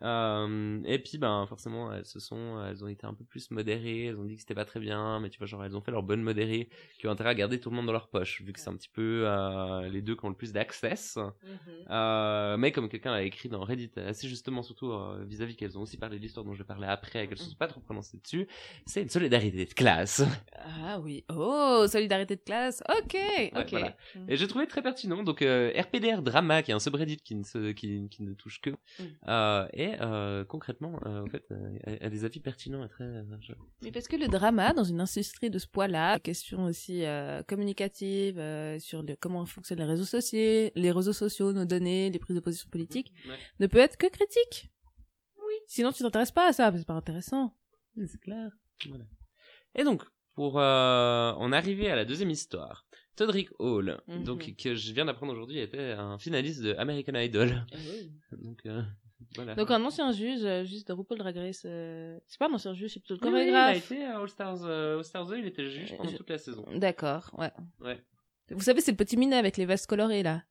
euh, 0.03 0.81
et 0.85 0.99
puis 0.99 1.19
ben 1.19 1.47
forcément 1.47 1.93
elles 1.93 2.05
se 2.05 2.21
sont 2.21 2.63
elles 2.65 2.85
ont 2.85 2.89
été 2.89 3.07
un 3.07 3.15
peu 3.15 3.25
plus 3.25 3.51
modérées 3.51 4.07
elles 4.07 4.19
ont 4.19 4.25
dit 4.25 4.35
que 4.35 4.41
c'était 4.41 4.55
pas 4.55 4.65
très 4.65 4.81
bien 4.81 5.21
mais 5.21 5.31
tu 5.31 5.39
vois 5.39 5.47
genre 5.47 5.65
elles 5.65 5.77
ont 5.77 5.81
fait 5.81 5.91
leur 5.91 6.03
bonne 6.03 6.23
modérée 6.23 6.69
qui 6.99 7.07
ont 7.07 7.11
intérêt 7.11 7.31
à 7.31 7.35
garder 7.35 7.59
tout 7.61 7.71
le 7.71 7.77
monde 7.77 7.87
dans 7.87 7.93
leur 7.93 8.09
poche 8.09 8.43
vu 8.43 8.53
que 8.53 8.61
c'est 8.61 8.71
un 8.71 8.77
petit 8.77 8.89
peu 8.89 9.25
euh, 9.27 9.89
les 9.89 10.03
deux 10.03 10.15
qui 10.15 10.25
ont 10.25 10.29
le 10.29 10.37
plus 10.37 10.53
d'access 10.53 11.19
euh, 11.91 12.57
mais 12.57 12.73
comme 12.73 12.89
quelqu'un 12.89 13.13
a 13.13 13.23
écrit 13.23 13.49
dans 13.49 13.65
Reddit 13.65 13.91
assez 13.97 14.29
justement 14.29 14.63
surtout 14.63 14.93
vis-à-vis 15.27 15.57
qu'elles 15.57 15.79
ont 15.79 15.83
aussi 15.83 15.97
parlé 15.97 16.19
de 16.19 16.23
l'histoire 16.23 16.45
dont 16.45 16.53
je 16.53 16.59
vais 16.59 16.65
parler 16.65 16.87
après 16.87 17.25
et 17.25 17.29
qu'elles 17.29 17.39
se 17.39 17.51
sont 17.51 17.57
pas 17.57 17.69
trop 17.69 17.81
prononcées 17.81 18.19
dessus 18.19 18.47
c'est 18.87 19.03
une 19.03 19.09
solidarité 19.11 19.65
de 19.65 19.75
classe 19.75 20.23
Ah 20.55 20.99
oui. 21.01 21.25
Oh, 21.31 21.87
solidarité 21.89 22.37
de 22.37 22.41
classe. 22.41 22.83
Ok. 22.89 23.17
ok. 23.57 23.71
voilà. 23.71 23.97
Et 24.29 24.37
j'ai 24.37 24.47
trouvé 24.49 24.67
très 24.67 24.83
pertinent. 24.83 25.23
Donc 25.23 25.41
RPDR 25.41 26.23
Drama, 26.23 26.63
qui 26.63 26.71
est 26.71 26.75
un 26.75 26.79
subreddit 26.79 27.17
qui 27.19 27.35
ne 27.35 27.45
se, 27.45 27.73
qui, 27.73 28.09
qui 28.09 28.23
ne 28.23 28.35
touche 28.35 28.61
que, 28.61 28.71
euh, 29.29 29.67
et 29.73 29.88
euh, 30.01 30.45
concrètement, 30.45 30.99
euh, 31.07 31.23
en 31.23 31.27
fait, 31.27 31.45
euh, 31.51 31.79
a, 31.87 32.07
a 32.07 32.11
des 32.11 32.25
avis 32.25 32.41
pertinents 32.41 32.85
et 32.85 32.89
très. 32.89 33.05
euh, 33.05 33.25
je- 33.41 33.53
Mais 33.83 33.93
parce 33.93 34.09
que 34.09 34.17
le 34.17 34.29
drama, 34.29 34.73
dans 34.73 34.85
une 34.85 35.01
industrie 35.01 35.51
de 35.51 35.59
ce 35.59 35.67
poids-là, 35.67 36.19
question 36.19 36.65
aussi 36.65 37.05
euh, 37.05 37.43
communicative 37.43 38.39
euh, 38.39 38.79
sur 38.79 39.03
le, 39.03 39.17
comment 39.17 39.45
fonctionnent 39.47 39.79
les 39.79 39.85
réseaux 39.85 40.05
sociaux, 40.05 40.71
les 40.75 40.91
réseaux 40.93 41.13
sociaux, 41.13 41.53
nos 41.53 41.65
données, 41.65 42.11
les 42.11 42.19
prises 42.19 42.37
de 42.37 42.41
position 42.41 42.69
politiques, 42.71 43.13
Ouais. 43.29 43.37
ne 43.61 43.67
peut 43.67 43.79
être 43.79 43.97
que 43.97 44.07
critique. 44.09 44.71
Oui. 45.39 45.55
Sinon, 45.67 45.93
tu 45.93 46.03
t'intéresses 46.03 46.33
pas 46.33 46.49
à 46.49 46.53
ça, 46.53 46.65
parce 46.65 46.75
que 46.75 46.79
c'est 46.81 46.87
pas 46.87 46.95
intéressant. 46.95 47.55
C'est 47.97 48.21
clair. 48.21 48.51
Voilà. 48.89 49.05
Et 49.75 49.85
donc, 49.85 50.03
pour 50.35 50.59
euh, 50.61 51.33
en 51.33 51.53
arriver 51.53 51.91
à 51.91 51.97
la 51.97 52.05
deuxième 52.05 52.31
histoire, 52.31 52.87
Todrick 53.17 53.49
Hall, 53.59 54.01
Mhm. 54.07 54.23
donc 54.25 54.55
que 54.57 54.75
je 54.77 54.93
viens 54.93 55.05
d'apprendre 55.05 55.33
aujourd'hui, 55.33 55.59
était 55.59 55.91
un 55.93 56.19
finaliste 56.19 56.63
de 56.63 56.75
American 56.75 57.15
Idol. 57.17 57.67
Donc 58.31 58.61
euh, 58.67 58.83
voilà. 59.35 59.55
Donc 59.55 59.71
un 59.71 59.85
ancien 59.85 60.11
juge, 60.13 60.45
euh, 60.45 60.65
juge 60.65 60.85
de 60.85 60.93
RuPaul 60.93 61.19
Drag 61.19 61.37
Race, 61.37 61.63
euh, 61.65 62.19
c'est 62.27 62.39
pas 62.39 62.49
un 62.49 62.53
ancien 62.55 62.73
juge, 62.75 62.93
c'est 62.95 63.01
plutôt 63.01 63.15
le 63.15 63.33
oui, 63.35 63.47
il 63.49 63.55
a 63.55 63.67
chorégraphe. 63.73 63.91
été 63.93 64.05
à 64.05 64.19
All 64.21 64.29
Stars, 64.29 64.65
euh, 64.65 64.99
All 64.99 65.05
Stars 65.05 65.27
2, 65.27 65.39
il 65.39 65.47
était 65.47 65.69
juge 65.69 65.97
pendant 65.97 66.11
Je- 66.11 66.17
toute 66.17 66.31
la 66.31 66.39
saison. 66.39 66.65
D'accord, 66.77 67.31
ouais. 67.39 67.53
Ouais. 67.81 68.03
Vous 68.51 68.63
savez, 68.63 68.81
c'est 68.81 68.93
le 68.93 68.97
petit 68.97 69.17
minet 69.17 69.37
avec 69.37 69.57
les 69.57 69.67
vestes 69.67 69.87
colorées, 69.87 70.23
là. 70.23 70.43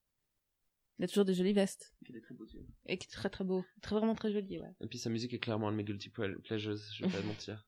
Il 1.00 1.06
a 1.06 1.08
toujours 1.08 1.26
des 1.26 1.34
jolies 1.36 1.54
vestes. 1.54 1.94
Il 2.10 2.16
est 2.16 2.22
très 2.22 2.34
beau, 2.34 2.46
celui-là. 2.48 2.66
Et 2.88 2.98
qui 2.98 3.08
est 3.08 3.12
très 3.12 3.30
très 3.30 3.44
beau. 3.44 3.64
Très 3.82 3.96
vraiment 3.96 4.16
très 4.16 4.32
joli, 4.32 4.60
ouais. 4.60 4.72
Et 4.82 4.88
puis 4.88 4.98
sa 4.98 5.10
musique 5.12 5.34
est 5.34 5.40
clairement 5.40 5.68
un 5.68 5.72
de 5.72 5.78
mes 5.78 5.84
guilty 5.84 6.10
ple- 6.10 6.40
pleasures, 6.42 6.76
je 6.96 7.06
vais 7.06 7.12
pas 7.12 7.22
mentir. 7.24 7.68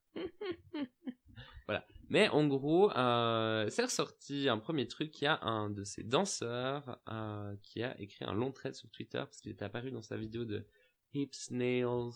voilà. 1.67 1.85
Mais 2.09 2.27
en 2.29 2.47
gros, 2.47 2.91
euh, 2.97 3.69
c'est 3.69 3.83
ressorti 3.83 4.49
un 4.49 4.57
premier 4.57 4.87
truc. 4.87 5.21
Il 5.21 5.25
y 5.25 5.27
a 5.27 5.39
un 5.43 5.69
de 5.69 5.83
ces 5.83 6.03
danseurs 6.03 6.99
euh, 7.09 7.55
qui 7.61 7.83
a 7.83 7.99
écrit 8.01 8.25
un 8.25 8.33
long 8.33 8.51
trait 8.51 8.73
sur 8.73 8.89
Twitter 8.89 9.19
parce 9.19 9.41
qu'il 9.41 9.51
était 9.51 9.65
apparu 9.65 9.91
dans 9.91 10.01
sa 10.01 10.17
vidéo 10.17 10.43
de 10.45 10.65
Hips, 11.13 11.51
Nails, 11.51 12.11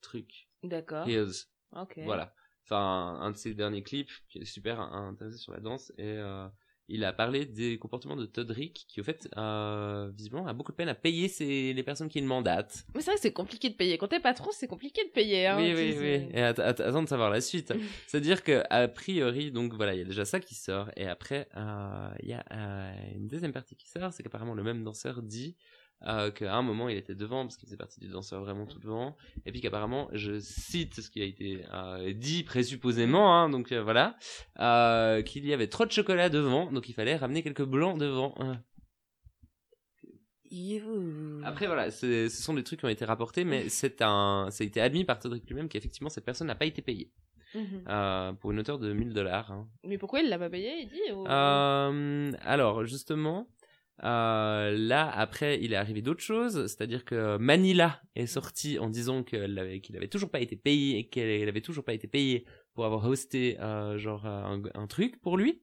truc. 0.00 0.48
D'accord. 0.62 1.08
Heels. 1.08 1.46
Ok. 1.72 1.98
Voilà. 2.04 2.34
Enfin, 2.64 3.18
un, 3.20 3.30
de 3.32 3.36
ses 3.36 3.54
derniers 3.54 3.82
clips 3.82 4.10
qui 4.28 4.38
est 4.38 4.44
super 4.44 4.80
intéressé 4.80 5.36
sur 5.38 5.52
la 5.52 5.60
danse 5.60 5.90
et 5.98 6.04
euh, 6.06 6.46
il 6.88 7.04
a 7.04 7.12
parlé 7.12 7.44
des 7.46 7.78
comportements 7.78 8.16
de 8.16 8.26
Todrick, 8.26 8.84
qui 8.88 9.00
au 9.00 9.04
fait, 9.04 9.28
euh, 9.36 10.10
visiblement, 10.14 10.46
a 10.46 10.52
beaucoup 10.52 10.72
de 10.72 10.76
peine 10.76 10.88
à 10.88 10.94
payer 10.94 11.28
ses, 11.28 11.72
les 11.72 11.82
personnes 11.82 12.08
qui 12.08 12.20
le 12.20 12.26
mandatent. 12.26 12.84
Mais 12.94 13.00
c'est 13.00 13.06
vrai 13.10 13.14
que 13.16 13.22
c'est 13.22 13.32
compliqué 13.32 13.70
de 13.70 13.74
payer. 13.74 13.98
Quand 13.98 14.08
t'es 14.08 14.20
patron, 14.20 14.50
c'est 14.52 14.68
compliqué 14.68 15.04
de 15.04 15.10
payer. 15.10 15.46
Hein, 15.46 15.56
oui, 15.58 15.72
oui, 15.74 15.96
oui. 15.98 16.28
Et 16.32 16.40
att- 16.42 16.58
att- 16.60 16.80
attends 16.80 17.02
de 17.02 17.08
savoir 17.08 17.30
la 17.30 17.40
suite. 17.40 17.72
C'est-à-dire 18.06 18.42
que 18.44 18.62
a 18.70 18.88
priori, 18.88 19.50
donc 19.50 19.74
voilà, 19.74 19.94
il 19.94 19.98
y 19.98 20.02
a 20.02 20.04
déjà 20.04 20.24
ça 20.24 20.38
qui 20.38 20.54
sort, 20.54 20.90
et 20.96 21.06
après, 21.06 21.48
euh, 21.56 22.10
il 22.22 22.28
y 22.28 22.34
a 22.34 22.44
euh, 22.52 22.92
une 23.16 23.26
deuxième 23.26 23.52
partie 23.52 23.74
qui 23.76 23.88
sort, 23.88 24.12
c'est 24.12 24.22
qu'apparemment 24.22 24.54
le 24.54 24.62
même 24.62 24.84
danseur 24.84 25.22
dit 25.22 25.56
euh, 26.06 26.30
qu'à 26.30 26.54
un 26.54 26.62
moment 26.62 26.88
il 26.88 26.96
était 26.96 27.14
devant 27.14 27.42
parce 27.44 27.56
qu'il 27.56 27.66
faisait 27.66 27.76
partie 27.76 28.00
des 28.00 28.08
danseurs 28.08 28.40
vraiment 28.42 28.66
tout 28.66 28.78
devant, 28.78 29.16
et 29.46 29.52
puis 29.52 29.60
qu'apparemment, 29.60 30.08
je 30.12 30.38
cite 30.40 31.00
ce 31.00 31.10
qui 31.10 31.20
a 31.22 31.24
été 31.24 31.64
euh, 31.72 32.12
dit 32.12 32.42
présupposément, 32.42 33.34
hein, 33.36 33.48
donc 33.48 33.72
euh, 33.72 33.82
voilà, 33.82 34.16
qu'il 35.22 35.46
y 35.46 35.52
avait 35.52 35.68
trop 35.68 35.86
de 35.86 35.92
chocolat 35.92 36.28
devant, 36.28 36.70
donc 36.72 36.88
il 36.88 36.92
fallait 36.94 37.16
ramener 37.16 37.42
quelques 37.42 37.64
blancs 37.64 37.98
devant. 37.98 38.34
Après 41.44 41.66
voilà, 41.66 41.90
ce 41.90 42.28
sont 42.28 42.52
des 42.54 42.62
trucs 42.62 42.80
qui 42.80 42.84
ont 42.84 42.90
été 42.90 43.04
rapportés, 43.06 43.44
mais 43.44 43.68
c'est 43.70 44.02
un, 44.02 44.48
ça 44.50 44.62
a 44.64 44.66
été 44.66 44.80
admis 44.80 45.04
par 45.04 45.18
Todrick 45.18 45.46
lui-même 45.48 45.68
qu'effectivement 45.68 46.10
cette 46.10 46.24
personne 46.26 46.46
n'a 46.48 46.54
pas 46.54 46.66
été 46.66 46.82
payée 46.82 47.10
Mhm. 47.54 48.36
pour 48.40 48.50
une 48.52 48.60
hauteur 48.60 48.78
de 48.78 48.92
1000 48.94 49.12
dollars. 49.12 49.50
hein. 49.52 49.68
Mais 49.84 49.98
pourquoi 49.98 50.20
il 50.20 50.28
l'a 50.30 50.38
pas 50.38 50.48
payé 50.48 50.72
Il 50.80 50.88
dit 50.88 51.12
ou- 51.14 51.24
alors 52.46 52.84
justement, 52.86 53.46
euh, 54.04 54.76
là 54.76 55.10
après 55.10 55.60
il 55.62 55.72
est 55.72 55.76
arrivé 55.76 56.02
d'autres 56.02 56.22
choses, 56.22 56.66
c'est-à-dire 56.66 57.04
que 57.04 57.36
Manila 57.38 58.00
est 58.16 58.26
sorti 58.26 58.78
en 58.78 58.88
disant 58.90 59.22
qu'elle 59.22 59.58
avait- 59.58 59.80
qu'il 59.80 59.96
avait 59.96 60.08
toujours 60.08 60.30
pas 60.30 60.40
été 60.40 60.56
payé 60.56 60.98
et 60.98 61.08
qu'elle 61.08 61.48
avait 61.48 61.60
toujours 61.60 61.84
pas 61.84 61.94
été 61.94 62.06
payé 62.08 62.44
pour 62.74 62.84
avoir 62.84 63.04
hosté 63.06 63.58
euh, 63.60 63.98
genre 63.98 64.26
un, 64.26 64.62
un 64.74 64.86
truc 64.86 65.20
pour 65.20 65.36
lui. 65.36 65.62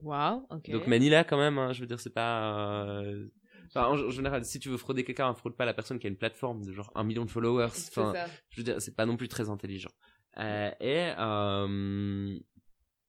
Waouh, 0.00 0.46
ok. 0.50 0.70
Donc 0.70 0.86
Manila 0.86 1.24
quand 1.24 1.38
même, 1.38 1.58
hein, 1.58 1.72
je 1.72 1.80
veux 1.80 1.86
dire 1.86 1.98
c'est 2.00 2.14
pas. 2.14 2.54
euh, 3.02 3.26
Enfin, 3.70 3.84
en, 3.86 3.98
en 3.98 4.10
général, 4.10 4.44
si 4.46 4.58
tu 4.60 4.70
veux 4.70 4.78
frauder 4.78 5.04
quelqu'un, 5.04 5.34
fraude 5.34 5.54
pas 5.54 5.66
la 5.66 5.74
personne 5.74 5.98
qui 5.98 6.06
a 6.06 6.10
une 6.10 6.16
plateforme 6.16 6.64
de 6.64 6.72
genre 6.72 6.90
un 6.94 7.04
million 7.04 7.26
de 7.26 7.30
followers. 7.30 7.68
C'est 7.72 7.98
Enfin, 7.98 8.14
ça. 8.14 8.26
je 8.48 8.56
veux 8.60 8.64
dire, 8.64 8.80
c'est 8.80 8.96
pas 8.96 9.04
non 9.04 9.18
plus 9.18 9.28
très 9.28 9.50
intelligent. 9.50 9.90
Euh, 10.38 10.70
et, 10.80 11.12
euh, 11.18 12.38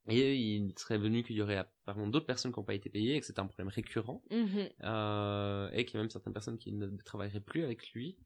et 0.09 0.35
il 0.35 0.73
serait 0.77 0.97
venu 0.97 1.23
qu'il 1.23 1.35
y 1.35 1.41
aurait 1.41 1.57
apparemment 1.57 2.07
d'autres 2.07 2.25
personnes 2.25 2.51
qui 2.51 2.59
n'ont 2.59 2.65
pas 2.65 2.73
été 2.73 2.89
payées 2.89 3.15
et 3.15 3.19
que 3.19 3.25
c'est 3.25 3.39
un 3.39 3.45
problème 3.45 3.69
récurrent. 3.69 4.23
Mhm. 4.31 4.69
Euh, 4.83 5.69
et 5.73 5.85
qu'il 5.85 5.95
y 5.95 5.97
a 5.97 6.01
même 6.01 6.09
certaines 6.09 6.33
personnes 6.33 6.57
qui 6.57 6.71
ne 6.71 6.87
travailleraient 7.03 7.39
plus 7.39 7.63
avec 7.63 7.91
lui. 7.91 8.17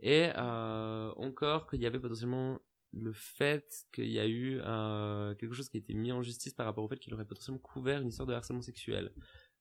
Et 0.00 0.30
euh, 0.36 1.12
encore 1.16 1.68
qu'il 1.68 1.80
y 1.80 1.86
avait 1.86 1.98
potentiellement 1.98 2.60
le 2.92 3.12
fait 3.12 3.86
qu'il 3.92 4.08
y 4.08 4.18
a 4.18 4.26
eu 4.26 4.60
euh, 4.62 5.34
quelque 5.34 5.54
chose 5.54 5.68
qui 5.68 5.76
a 5.76 5.80
été 5.80 5.92
mis 5.92 6.12
en 6.12 6.22
justice 6.22 6.54
par 6.54 6.66
rapport 6.66 6.84
au 6.84 6.88
fait 6.88 6.98
qu'il 6.98 7.12
aurait 7.14 7.26
potentiellement 7.26 7.60
couvert 7.60 8.00
une 8.00 8.08
histoire 8.08 8.26
de 8.26 8.34
harcèlement 8.34 8.62
sexuel. 8.62 9.12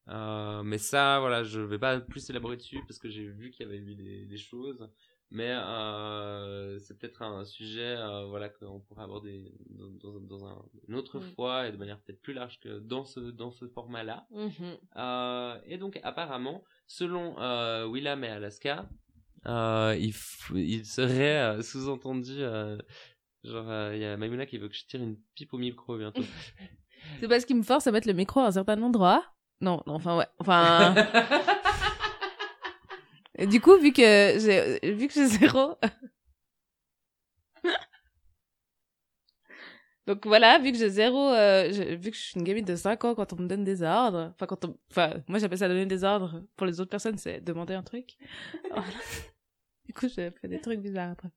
Mais 0.08 0.78
ça, 0.78 1.20
voilà, 1.20 1.44
je 1.44 1.60
vais 1.60 1.80
pas 1.80 2.00
plus 2.00 2.30
élaborer 2.30 2.56
dessus 2.56 2.80
parce 2.88 3.00
que 3.00 3.10
j'ai 3.10 3.28
vu 3.28 3.52
qu'il 3.52 3.66
y 3.66 3.70
avait 3.70 3.80
eu 3.80 3.96
des, 3.96 4.26
des 4.26 4.38
choses. 4.38 4.90
Mais 5.30 5.52
euh, 5.52 6.80
c'est 6.80 6.98
peut-être 6.98 7.22
un 7.22 7.44
sujet, 7.44 7.96
euh, 7.98 8.26
voilà, 8.28 8.48
qu'on 8.48 8.80
pourrait 8.80 9.04
aborder 9.04 9.52
dans, 9.70 9.90
dans, 10.12 10.20
dans 10.22 10.46
un, 10.46 10.62
une 10.88 10.96
autre 10.96 11.20
Mm. 11.20 11.32
fois 11.36 11.68
et 11.68 11.72
de 11.74 11.78
manière 11.78 12.00
peut-être 12.00 12.22
plus 12.22 12.34
large 12.34 12.60
que 12.62 12.80
dans 12.80 13.04
ce 13.04 13.20
dans 13.20 13.52
ce 13.52 13.68
format-là. 13.68 14.26
Mhm. 14.32 14.78
Euh, 14.96 15.58
et 15.66 15.78
donc 15.78 16.00
apparemment, 16.04 16.64
selon 16.88 17.38
euh, 17.42 17.86
Willam 17.88 18.24
et 18.24 18.30
Alaska, 18.30 18.88
euh, 19.48 19.98
il, 20.00 20.14
il 20.56 20.86
serait 20.86 21.62
sous-entendu, 21.62 22.38
euh, 22.40 22.78
genre 23.44 23.92
il 23.94 24.00
y 24.00 24.06
a 24.06 24.16
Maimouna 24.16 24.46
qui 24.46 24.58
veut 24.58 24.70
que 24.70 24.76
je 24.76 24.86
tire 24.86 25.02
une 25.02 25.18
pipe 25.36 25.54
au 25.54 25.58
micro 25.58 25.98
bientôt. 25.98 26.24
C'est 27.20 27.28
parce 27.28 27.44
qu'il 27.46 27.58
me 27.58 27.64
force 27.64 27.86
à 27.88 27.92
mettre 27.92 28.08
le 28.08 28.14
micro 28.14 28.40
à 28.40 28.48
un 28.48 28.52
certain 28.52 28.82
endroit. 28.82 29.24
Non, 29.60 29.82
non, 29.88 29.96
enfin 29.96 30.18
ouais, 30.18 30.28
enfin. 30.40 30.94
Du 33.46 33.62
coup, 33.62 33.78
vu 33.78 33.92
que 33.92 34.38
j'ai 34.40 34.94
vu 34.94 35.08
que 35.08 35.14
j'ai 35.14 35.28
zéro. 35.28 35.76
Donc 40.08 40.26
voilà, 40.26 40.58
vu 40.58 40.72
que 40.72 40.78
j'ai 40.78 40.90
zéro, 40.90 41.34
euh, 41.34 41.68
vu 42.00 42.12
que 42.12 42.16
je 42.16 42.22
suis 42.22 42.40
une 42.40 42.46
gamine 42.46 42.64
de 42.64 42.78
5 42.78 43.04
ans, 43.04 43.14
quand 43.14 43.34
on 43.34 43.36
me 43.36 43.48
donne 43.48 43.66
des 43.66 43.84
ordres, 43.84 44.32
enfin 44.34 44.46
quand 44.46 44.64
on, 44.64 44.78
enfin 44.90 45.22
moi 45.28 45.38
j'appelle 45.38 45.58
ça 45.58 45.68
donner 45.68 45.86
des 45.86 46.06
ordres. 46.06 46.42
Pour 46.56 46.66
les 46.66 46.80
autres 46.80 46.90
personnes, 46.90 47.18
c'est 47.18 47.42
demander 47.42 47.74
un 47.74 47.84
truc. 47.84 48.16
Du 49.86 49.94
coup, 49.94 50.08
je 50.08 50.32
fais 50.32 50.48
des 50.48 50.62
trucs 50.62 50.80
bizarres 50.80 51.12
après. 51.12 51.30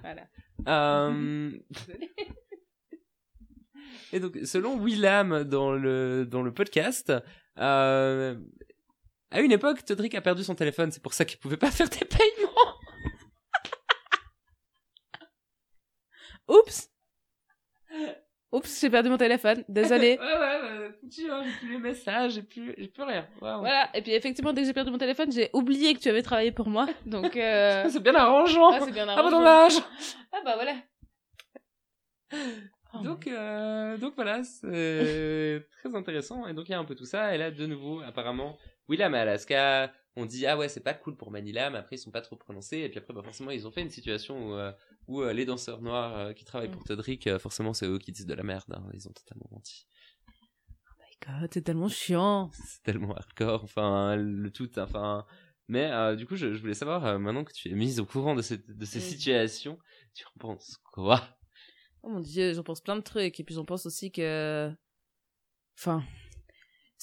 Voilà. 0.00 0.26
Euh, 0.68 1.50
et 4.12 4.20
donc 4.20 4.36
selon 4.44 4.78
Willam 4.78 5.44
dans 5.44 5.72
le 5.72 6.26
dans 6.26 6.42
le 6.42 6.52
podcast, 6.52 7.12
euh, 7.58 8.36
à 9.34 9.40
une 9.40 9.52
époque, 9.52 9.84
Todrick 9.84 10.14
a 10.14 10.20
perdu 10.20 10.44
son 10.44 10.54
téléphone, 10.54 10.90
c'est 10.92 11.02
pour 11.02 11.12
ça 11.12 11.24
qu'il 11.24 11.38
pouvait 11.38 11.56
pas 11.56 11.70
faire 11.70 11.88
des 11.88 12.04
paiements. 12.04 12.78
Oups. 16.48 16.90
Oups, 18.52 18.80
j'ai 18.80 18.90
perdu 18.90 19.08
mon 19.08 19.16
téléphone. 19.16 19.64
Désolée. 19.68 20.18
ouais 20.20 20.38
ouais, 20.38 20.90
j'ai 21.10 21.26
plus 21.58 21.72
les 21.72 21.78
messages, 21.78 22.32
j'ai 22.34 22.42
plus 22.42 22.74
j'ai 22.78 22.88
plus 22.88 23.02
rien. 23.02 23.26
Voilà, 23.40 23.90
et 23.94 24.02
puis 24.02 24.12
effectivement, 24.12 24.52
dès 24.52 24.60
que 24.62 24.66
j'ai 24.68 24.72
perdu 24.72 24.90
mon 24.92 24.98
téléphone, 24.98 25.32
j'ai 25.32 25.50
oublié 25.52 25.94
que 25.94 25.98
tu 25.98 26.08
avais 26.08 26.22
travaillé 26.22 26.52
pour 26.52 26.68
moi. 26.68 26.86
Donc, 27.06 27.36
euh... 27.36 27.84
C'est 27.90 28.02
bien 28.02 28.14
arrangeant. 28.14 28.70
ah, 28.72 28.80
c'est 28.84 28.92
bien 28.92 29.08
Ah 29.08 29.14
bah 29.16 29.20
arrangé. 29.20 29.30
dommage. 29.36 29.72
Ah 30.32 30.40
bah 30.44 30.54
voilà. 30.54 30.74
Oh, 32.92 32.98
Donc, 33.02 33.26
euh, 33.26 33.96
donc 33.98 34.14
voilà, 34.14 34.44
c'est 34.44 35.66
très 35.82 35.94
intéressant. 35.96 36.46
Et 36.46 36.54
donc 36.54 36.68
il 36.68 36.72
y 36.72 36.74
a 36.74 36.78
un 36.78 36.84
peu 36.84 36.94
tout 36.94 37.06
ça. 37.06 37.34
Et 37.34 37.38
là, 37.38 37.50
de 37.50 37.66
nouveau, 37.66 38.00
apparemment, 38.02 38.56
Willam 38.88 39.14
et 39.14 39.18
Alaska, 39.18 39.92
on 40.16 40.26
dit 40.26 40.46
ah 40.46 40.56
ouais, 40.56 40.68
c'est 40.68 40.80
pas 40.82 40.94
cool 40.94 41.16
pour 41.16 41.30
Manila, 41.30 41.70
mais 41.70 41.78
après 41.78 41.96
ils 41.96 41.98
sont 41.98 42.10
pas 42.10 42.20
trop 42.20 42.36
prononcés. 42.36 42.78
Et 42.78 42.88
puis 42.88 42.98
après, 42.98 43.12
bah, 43.14 43.22
forcément, 43.22 43.50
ils 43.50 43.66
ont 43.66 43.70
fait 43.72 43.82
une 43.82 43.90
situation 43.90 44.48
où, 44.50 44.54
euh, 44.54 44.72
où 45.08 45.22
euh, 45.22 45.32
les 45.32 45.44
danseurs 45.44 45.80
noirs 45.82 46.16
euh, 46.18 46.32
qui 46.32 46.44
travaillent 46.44 46.70
pour 46.70 46.84
Todrick, 46.84 47.26
euh, 47.26 47.38
forcément, 47.38 47.72
c'est 47.72 47.86
eux 47.86 47.98
qui 47.98 48.12
disent 48.12 48.26
de 48.26 48.34
la 48.34 48.42
merde. 48.42 48.72
hein. 48.74 48.84
Ils 48.92 49.08
ont 49.08 49.12
totalement 49.12 49.48
menti. 49.50 49.86
my 51.00 51.40
God, 51.40 51.50
c'est 51.52 51.62
tellement 51.62 51.88
chiant. 51.88 52.50
C'est 52.66 52.82
tellement 52.82 53.14
hardcore. 53.14 53.64
Enfin, 53.64 54.16
le 54.16 54.50
tout, 54.50 54.78
enfin. 54.78 55.24
Mais 55.66 55.90
euh, 55.90 56.14
du 56.14 56.26
coup, 56.26 56.36
je, 56.36 56.52
je 56.52 56.60
voulais 56.60 56.74
savoir, 56.74 57.06
euh, 57.06 57.18
maintenant 57.18 57.42
que 57.42 57.52
tu 57.54 57.70
es 57.70 57.74
mise 57.74 57.98
au 57.98 58.04
courant 58.04 58.34
de, 58.34 58.42
cette, 58.42 58.70
de 58.70 58.84
ces 58.84 58.98
Mm. 58.98 59.02
situations, 59.02 59.78
tu 60.12 60.24
en 60.26 60.38
penses 60.38 60.76
quoi? 60.92 61.22
Oh 62.02 62.10
mon 62.10 62.20
dieu, 62.20 62.52
j'en 62.52 62.62
pense 62.62 62.82
plein 62.82 62.96
de 62.96 63.00
trucs. 63.00 63.40
Et 63.40 63.44
puis 63.44 63.54
j'en 63.54 63.64
pense 63.64 63.86
aussi 63.86 64.12
que... 64.12 64.70
Enfin... 65.78 66.04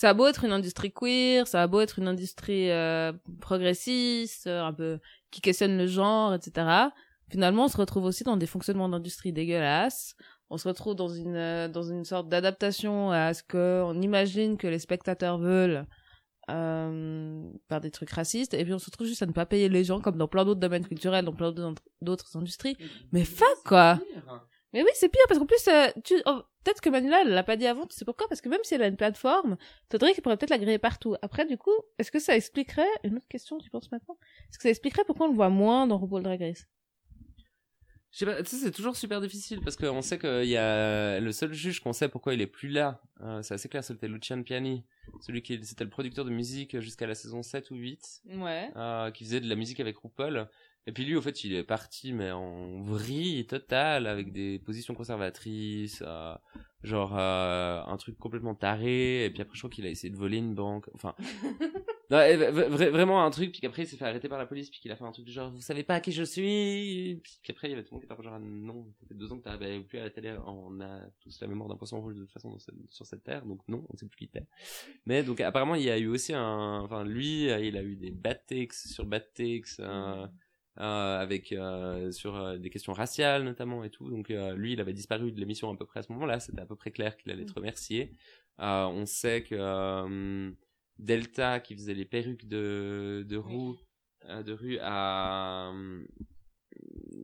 Ça 0.01 0.09
a 0.09 0.13
beau 0.15 0.25
être 0.25 0.45
une 0.45 0.51
industrie 0.51 0.91
queer, 0.91 1.45
ça 1.45 1.61
a 1.61 1.67
beau 1.67 1.79
être 1.79 1.99
une 1.99 2.07
industrie 2.07 2.71
euh, 2.71 3.13
progressiste, 3.39 4.47
euh, 4.47 4.63
un 4.63 4.73
peu 4.73 4.97
qui 5.29 5.41
questionne 5.41 5.77
le 5.77 5.85
genre, 5.85 6.33
etc. 6.33 6.89
Finalement, 7.29 7.65
on 7.65 7.67
se 7.67 7.77
retrouve 7.77 8.05
aussi 8.05 8.23
dans 8.23 8.35
des 8.35 8.47
fonctionnements 8.47 8.89
d'industrie 8.89 9.31
dégueulasses. 9.31 10.15
On 10.49 10.57
se 10.57 10.67
retrouve 10.67 10.95
dans 10.95 11.07
une 11.07 11.35
euh, 11.35 11.67
dans 11.67 11.83
une 11.83 12.03
sorte 12.03 12.29
d'adaptation 12.29 13.11
à 13.11 13.35
ce 13.35 13.43
que 13.43 13.83
on 13.85 14.01
imagine 14.01 14.57
que 14.57 14.65
les 14.65 14.79
spectateurs 14.79 15.37
veulent 15.37 15.85
euh, 16.49 17.43
par 17.67 17.79
des 17.79 17.91
trucs 17.91 18.09
racistes. 18.09 18.55
Et 18.55 18.63
puis 18.63 18.73
on 18.73 18.79
se 18.79 18.87
retrouve 18.87 19.05
juste 19.05 19.21
à 19.21 19.27
ne 19.27 19.33
pas 19.33 19.45
payer 19.45 19.69
les 19.69 19.83
gens 19.83 20.01
comme 20.01 20.17
dans 20.17 20.27
plein 20.27 20.45
d'autres 20.45 20.59
domaines 20.59 20.87
culturels, 20.87 21.25
dans 21.25 21.35
plein 21.35 21.51
d'autres 21.51 21.83
d'autres 22.01 22.37
industries. 22.37 22.75
Mais 23.11 23.23
fuck 23.23 23.63
quoi 23.63 23.99
mais 24.73 24.83
oui, 24.83 24.89
c'est 24.93 25.09
pire 25.09 25.21
parce 25.27 25.39
qu'en 25.39 25.45
plus, 25.45 25.67
euh, 25.67 25.87
tu... 26.03 26.15
oh, 26.25 26.41
peut-être 26.63 26.81
que 26.81 26.89
Manila, 26.89 27.21
elle 27.21 27.29
l'a 27.29 27.43
pas 27.43 27.57
dit 27.57 27.67
avant, 27.67 27.85
tu 27.87 27.95
sais 27.95 28.05
pourquoi? 28.05 28.27
Parce 28.27 28.41
que 28.41 28.49
même 28.49 28.59
si 28.63 28.73
elle 28.75 28.83
a 28.83 28.87
une 28.87 28.97
plateforme, 28.97 29.57
Todrick 29.89 30.21
pourrait 30.21 30.37
peut-être 30.37 30.49
la 30.51 30.57
griller 30.59 30.77
partout. 30.79 31.15
Après, 31.21 31.45
du 31.45 31.57
coup, 31.57 31.71
est-ce 31.97 32.11
que 32.11 32.19
ça 32.19 32.35
expliquerait 32.35 32.87
une 33.03 33.17
autre 33.17 33.27
question, 33.27 33.57
tu 33.59 33.69
penses 33.69 33.91
maintenant? 33.91 34.17
Est-ce 34.49 34.57
que 34.57 34.63
ça 34.63 34.69
expliquerait 34.69 35.03
pourquoi 35.05 35.27
on 35.27 35.29
le 35.29 35.35
voit 35.35 35.49
moins 35.49 35.87
dans 35.87 35.97
RuPaul 35.97 36.23
Drag 36.23 36.39
Race? 36.41 36.67
Je 38.13 38.17
sais 38.17 38.25
pas, 38.25 38.43
tu 38.43 38.49
sais, 38.49 38.57
c'est 38.57 38.71
toujours 38.71 38.97
super 38.97 39.21
difficile 39.21 39.61
parce 39.61 39.77
qu'on 39.77 40.01
sait 40.01 40.19
qu'il 40.19 40.43
y 40.49 40.57
a 40.57 41.21
le 41.21 41.31
seul 41.31 41.53
juge 41.53 41.79
qu'on 41.79 41.93
sait 41.93 42.09
pourquoi 42.09 42.33
il 42.33 42.41
est 42.41 42.47
plus 42.47 42.67
là. 42.67 43.01
euh, 43.21 43.41
c'est 43.41 43.53
assez 43.53 43.69
clair, 43.69 43.85
c'était 43.85 44.09
Lucian 44.09 44.43
Piani. 44.43 44.83
Celui 45.21 45.41
qui 45.41 45.57
c'était 45.63 45.85
le 45.85 45.89
producteur 45.89 46.25
de 46.25 46.29
musique 46.29 46.77
jusqu'à 46.81 47.07
la 47.07 47.15
saison 47.15 47.41
7 47.41 47.71
ou 47.71 47.75
8, 47.75 48.21
Ouais. 48.39 48.69
euh, 48.75 49.11
qui 49.11 49.23
faisait 49.23 49.39
de 49.39 49.47
la 49.47 49.55
musique 49.55 49.79
avec 49.79 49.97
RuPaul. 49.97 50.49
Et 50.87 50.91
puis 50.91 51.05
lui, 51.05 51.15
au 51.15 51.21
fait, 51.21 51.43
il 51.43 51.53
est 51.53 51.63
parti, 51.63 52.11
mais 52.11 52.31
en 52.31 52.81
vrille 52.81 53.45
totale, 53.45 54.07
avec 54.07 54.31
des 54.31 54.57
positions 54.59 54.95
conservatrices, 54.95 56.01
euh, 56.05 56.33
genre 56.81 57.15
euh, 57.19 57.81
un 57.85 57.97
truc 57.97 58.17
complètement 58.17 58.55
taré. 58.55 59.25
Et 59.25 59.29
puis 59.29 59.41
après, 59.43 59.53
je 59.55 59.59
crois 59.61 59.69
qu'il 59.69 59.85
a 59.85 59.89
essayé 59.89 60.09
de 60.11 60.17
voler 60.17 60.37
une 60.37 60.55
banque. 60.55 60.89
Enfin, 60.95 61.13
non, 62.09 62.17
vra- 62.17 62.89
vraiment 62.89 63.23
un 63.23 63.29
truc. 63.29 63.51
Puis 63.51 63.61
qu'après, 63.61 63.83
il 63.83 63.87
s'est 63.87 63.95
fait 63.95 64.05
arrêter 64.05 64.27
par 64.27 64.39
la 64.39 64.47
police. 64.47 64.71
Puis 64.71 64.79
qu'il 64.79 64.91
a 64.91 64.95
fait 64.95 65.03
un 65.03 65.11
truc 65.11 65.25
du 65.25 65.31
genre, 65.31 65.51
vous 65.51 65.61
savez 65.61 65.83
pas 65.83 65.99
qui 65.99 66.11
je 66.11 66.23
suis. 66.23 67.19
Puis 67.21 67.39
qu'après, 67.43 67.67
il 67.67 67.71
y 67.71 67.73
avait 67.75 67.83
tout 67.83 67.89
le 67.93 67.97
monde 67.99 68.07
qui 68.07 68.11
était 68.11 68.23
genre, 68.23 68.39
non, 68.39 68.87
ça 68.99 69.05
fait 69.07 69.13
deux 69.13 69.31
ans 69.31 69.37
que 69.37 69.43
t'arrives 69.43 69.83
plus 69.83 69.99
à 69.99 70.03
la 70.05 70.09
télé. 70.09 70.35
On 70.47 70.81
a 70.81 71.01
tous 71.19 71.39
la 71.41 71.47
mémoire 71.47 71.69
d'un 71.69 71.75
poisson 71.77 72.01
rouge 72.01 72.15
de 72.15 72.21
toute 72.21 72.31
façon 72.31 72.57
cette- 72.57 72.73
sur 72.89 73.05
cette 73.05 73.23
terre. 73.23 73.45
Donc 73.45 73.59
non, 73.67 73.85
on 73.93 73.95
sait 73.97 74.07
plus 74.07 74.17
qui 74.17 74.27
t'es. 74.29 74.47
Mais 75.05 75.21
donc 75.21 75.39
apparemment, 75.41 75.75
il 75.75 75.83
y 75.83 75.91
a 75.91 75.99
eu 75.99 76.07
aussi 76.07 76.33
un. 76.33 76.79
Enfin, 76.81 77.03
lui, 77.05 77.43
il 77.43 77.77
a 77.77 77.83
eu 77.83 77.95
des 77.95 78.09
bad 78.09 78.41
takes 78.47 78.73
sur 78.73 79.05
bad 79.05 79.27
takes. 79.35 79.79
Euh, 80.79 81.19
avec 81.19 81.51
euh, 81.51 82.11
sur 82.11 82.35
euh, 82.35 82.57
des 82.57 82.69
questions 82.69 82.93
raciales 82.93 83.43
notamment 83.43 83.83
et 83.83 83.89
tout 83.89 84.09
donc 84.09 84.29
lui 84.29 84.73
il 84.73 84.81
avait 84.81 84.93
disparu 84.93 85.31
de 85.31 85.39
l'émission 85.39 85.69
à 85.71 85.75
peu 85.75 85.85
près 85.85 85.99
à 85.99 86.03
ce 86.03 86.11
moment-là 86.13 86.39
c'était 86.39 86.61
à 86.61 86.65
peu 86.65 86.75
près 86.75 86.91
clair 86.91 87.17
qu'il 87.17 87.31
allait 87.31 87.43
être 87.43 87.55
remercié 87.55 88.13
on 88.57 89.05
sait 89.05 89.43
que 89.43 90.53
Delta, 90.99 91.59
qui 91.59 91.75
faisait 91.75 91.95
les 91.95 92.05
perruques 92.05 92.47
de, 92.47 93.25
de 93.27 93.37
roue, 93.37 93.75
de 94.29 94.53
rue, 94.53 94.77
a 94.81 95.73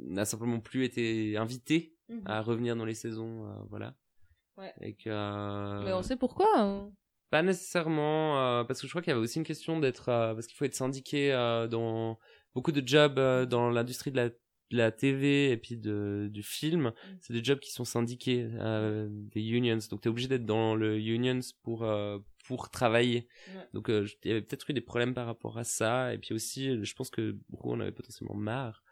n'a 0.09 0.25
simplement 0.25 0.59
plus 0.59 0.83
été 0.83 1.37
invité 1.37 1.93
Mhm. 2.09 2.21
à 2.25 2.41
revenir 2.41 2.75
dans 2.77 2.85
les 2.85 2.93
saisons, 2.93 3.45
euh, 3.45 3.53
voilà. 3.69 3.93
Ouais. 4.55 4.73
Et 4.79 4.93
que 4.95 5.09
euh, 5.09 5.83
Mais 5.83 5.91
on 5.91 6.01
sait 6.01 6.15
pourquoi. 6.15 6.47
hein. 6.55 6.89
pas 7.29 7.43
nécessairement, 7.43 8.39
euh, 8.39 8.63
parce 8.63 8.79
que 8.79 8.87
je 8.87 8.91
crois 8.93 9.01
qu'il 9.01 9.11
y 9.11 9.13
avait 9.13 9.21
aussi 9.21 9.37
une 9.39 9.43
question 9.43 9.77
d'être, 9.79 10.05
parce 10.05 10.47
qu'il 10.47 10.55
faut 10.55 10.63
être 10.63 10.73
syndiqué 10.73 11.31
dans 11.69 12.17
beaucoup 12.57 12.71
de 12.71 12.85
jobs 12.85 13.19
euh, 13.19 13.45
dans 13.45 13.69
l'industrie 13.69 14.09
de 14.09 14.17
la, 14.17 14.29
de 14.29 14.77
la 14.77 14.91
TV 14.91 15.51
et 15.51 15.57
puis 15.57 15.77
de, 15.77 16.27
du 16.31 16.41
film. 16.41 16.91
C'est 17.21 17.33
des 17.33 17.43
jobs 17.43 17.59
qui 17.59 17.71
sont 17.71 17.85
syndiqués, 17.85 18.49
euh, 18.55 19.07
des 19.11 19.43
unions. 19.43 19.77
Donc 19.91 20.01
t'es 20.01 20.09
obligé 20.09 20.27
d'être 20.27 20.45
dans 20.45 20.73
le 20.73 20.99
unions 20.99 21.39
pour 21.61 21.83
euh, 21.83 22.17
pour 22.47 22.71
travailler. 22.71 23.27
Ouais. 23.53 23.67
Donc 23.73 23.91
euh, 23.91 24.07
il 24.23 24.29
y 24.29 24.31
avait 24.31 24.41
peut-être 24.41 24.67
eu 24.71 24.73
des 24.73 24.81
problèmes 24.81 25.13
par 25.13 25.27
rapport 25.27 25.59
à 25.59 25.63
ça. 25.63 26.15
Et 26.15 26.17
puis 26.17 26.33
aussi, 26.33 26.83
je 26.83 26.95
pense 26.95 27.11
que 27.11 27.37
Roux 27.51 27.73
en 27.73 27.79
avait 27.79 27.91
potentiellement 27.91 28.35
marre. 28.35 28.83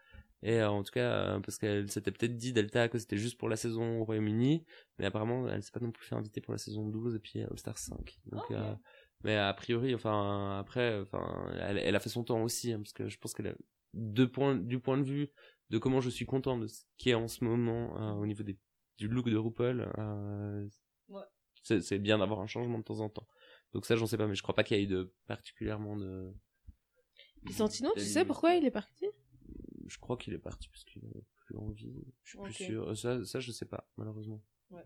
Et 0.44 0.62
en 0.62 0.84
tout 0.84 0.92
cas, 0.92 1.40
parce 1.40 1.58
qu'elle 1.58 1.90
s'était 1.90 2.12
peut-être 2.12 2.36
dit 2.36 2.52
Delta 2.52 2.88
que 2.88 2.98
c'était 2.98 3.16
juste 3.16 3.36
pour 3.36 3.48
la 3.48 3.56
saison 3.56 4.00
au 4.00 4.04
Royaume-Uni, 4.04 4.64
mais 4.98 5.06
apparemment 5.06 5.48
elle 5.48 5.62
s'est 5.62 5.72
pas 5.72 5.80
non 5.80 5.90
plus 5.90 6.04
fait 6.04 6.14
inviter 6.14 6.40
pour 6.40 6.52
la 6.52 6.58
saison 6.58 6.86
12 6.86 7.16
et 7.16 7.18
puis 7.18 7.40
All 7.40 7.58
Star 7.58 7.76
5. 7.76 7.96
Donc. 8.26 8.44
Mais 9.26 9.36
a 9.36 9.52
priori, 9.54 9.92
enfin 9.92 10.58
après, 10.60 11.00
enfin 11.00 11.50
elle, 11.60 11.78
elle 11.78 11.96
a 11.96 12.00
fait 12.00 12.08
son 12.08 12.22
temps 12.22 12.42
aussi, 12.44 12.72
hein, 12.72 12.78
parce 12.78 12.92
que 12.92 13.08
je 13.08 13.18
pense 13.18 13.34
qu'elle 13.34 13.48
a 13.48 13.54
deux 13.92 14.30
points 14.30 14.54
du 14.54 14.78
point 14.78 14.98
de 14.98 15.02
vue 15.02 15.30
de 15.70 15.78
comment 15.78 16.00
je 16.00 16.10
suis 16.10 16.26
content 16.26 16.56
de 16.56 16.68
ce 16.68 16.84
qui 16.96 17.10
est 17.10 17.14
en 17.14 17.26
ce 17.26 17.42
moment 17.44 18.00
euh, 18.00 18.12
au 18.12 18.24
niveau 18.24 18.44
des, 18.44 18.56
du 18.98 19.08
look 19.08 19.28
de 19.28 19.36
RuPaul. 19.36 19.90
Euh, 19.98 20.68
Ouais. 21.08 21.22
c'est, 21.62 21.98
bien 21.98 22.18
d'avoir 22.18 22.38
un 22.40 22.46
changement 22.46 22.78
de 22.78 22.84
temps 22.84 23.00
en 23.00 23.08
temps. 23.08 23.26
Donc 23.72 23.84
ça, 23.84 23.96
j'en 23.96 24.06
sais 24.06 24.16
pas, 24.16 24.28
mais 24.28 24.36
je 24.36 24.42
crois 24.42 24.54
pas 24.54 24.62
qu'il 24.62 24.76
y 24.76 24.80
ait 24.80 24.84
eu 24.84 24.86
de 24.86 25.12
particulièrement 25.26 25.96
de. 25.96 26.32
Puis 27.44 27.54
Santino, 27.54 27.90
tu 27.94 28.04
sais 28.04 28.24
pourquoi 28.24 28.54
il 28.54 28.64
est 28.64 28.70
parti? 28.70 29.06
Je 29.86 29.98
crois 29.98 30.16
qu'il 30.16 30.34
est 30.34 30.38
parti 30.38 30.68
parce 30.68 30.84
qu'il 30.84 31.04
avait 31.04 31.24
plus 31.46 31.56
envie. 31.56 32.04
Je 32.22 32.30
suis 32.30 32.38
plus 32.38 32.52
sûr. 32.52 32.90
Euh, 32.90 32.94
Ça, 32.94 33.24
ça, 33.24 33.40
je 33.40 33.50
sais 33.50 33.66
pas, 33.66 33.88
malheureusement. 33.96 34.42
Ouais. 34.70 34.84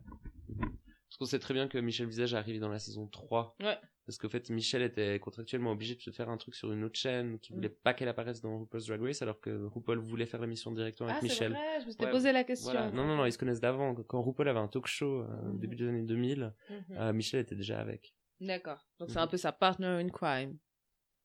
Qu'on 1.21 1.27
sait 1.27 1.39
très 1.39 1.53
bien 1.53 1.69
que 1.69 1.77
Michel 1.77 2.07
Visage 2.07 2.33
est 2.33 2.37
arrivé 2.39 2.59
dans 2.61 2.71
la 2.71 2.79
saison 2.79 3.07
3. 3.07 3.55
Ouais. 3.61 3.77
Parce 4.07 4.17
qu'en 4.17 4.31
fait, 4.31 4.49
Michel 4.49 4.81
était 4.81 5.19
contractuellement 5.21 5.71
obligé 5.73 5.95
de 5.95 6.01
se 6.01 6.11
faire 6.11 6.31
un 6.31 6.39
truc 6.39 6.55
sur 6.55 6.73
une 6.73 6.83
autre 6.83 6.99
chaîne 6.99 7.39
qui 7.39 7.53
Mm. 7.53 7.57
voulait 7.57 7.69
pas 7.69 7.93
qu'elle 7.93 8.09
apparaisse 8.09 8.41
dans 8.41 8.59
RuPaul's 8.61 8.87
Drag 8.87 9.03
Race, 9.03 9.21
alors 9.21 9.39
que 9.39 9.51
RuPaul 9.67 9.99
voulait 9.99 10.25
faire 10.25 10.41
l'émission 10.41 10.73
directement 10.73 11.11
Ah, 11.11 11.19
avec 11.19 11.31
c'est 11.31 11.35
Michel. 11.35 11.53
vrai, 11.53 11.81
je 11.83 11.87
me 11.87 11.91
suis 11.91 12.03
Ouais, 12.03 12.11
posé 12.11 12.33
la 12.33 12.43
question. 12.43 12.73
Voilà. 12.73 12.91
Non, 12.91 13.05
non, 13.07 13.17
non, 13.19 13.27
ils 13.27 13.33
se 13.33 13.37
connaissent 13.39 13.61
d'avant. 13.61 13.95
Quand 13.97 14.23
RuPaul 14.23 14.49
avait 14.49 14.61
un 14.61 14.69
talk 14.69 14.87
show 14.87 15.21
euh, 15.21 15.27
au 15.51 15.53
Mhm. 15.53 15.59
début 15.59 15.77
des 15.77 15.89
années 15.89 16.03
2000, 16.05 16.55
Mhm. 16.71 16.85
euh, 16.97 17.13
Michel 17.13 17.41
était 17.41 17.55
déjà 17.55 17.79
avec. 17.81 18.15
D'accord. 18.41 18.87
Donc 18.99 19.11
c'est 19.11 19.19
Mhm. 19.19 19.25
un 19.25 19.27
peu 19.27 19.37
sa 19.37 19.53
partner 19.53 19.87
in 20.03 20.09
crime. 20.09 20.57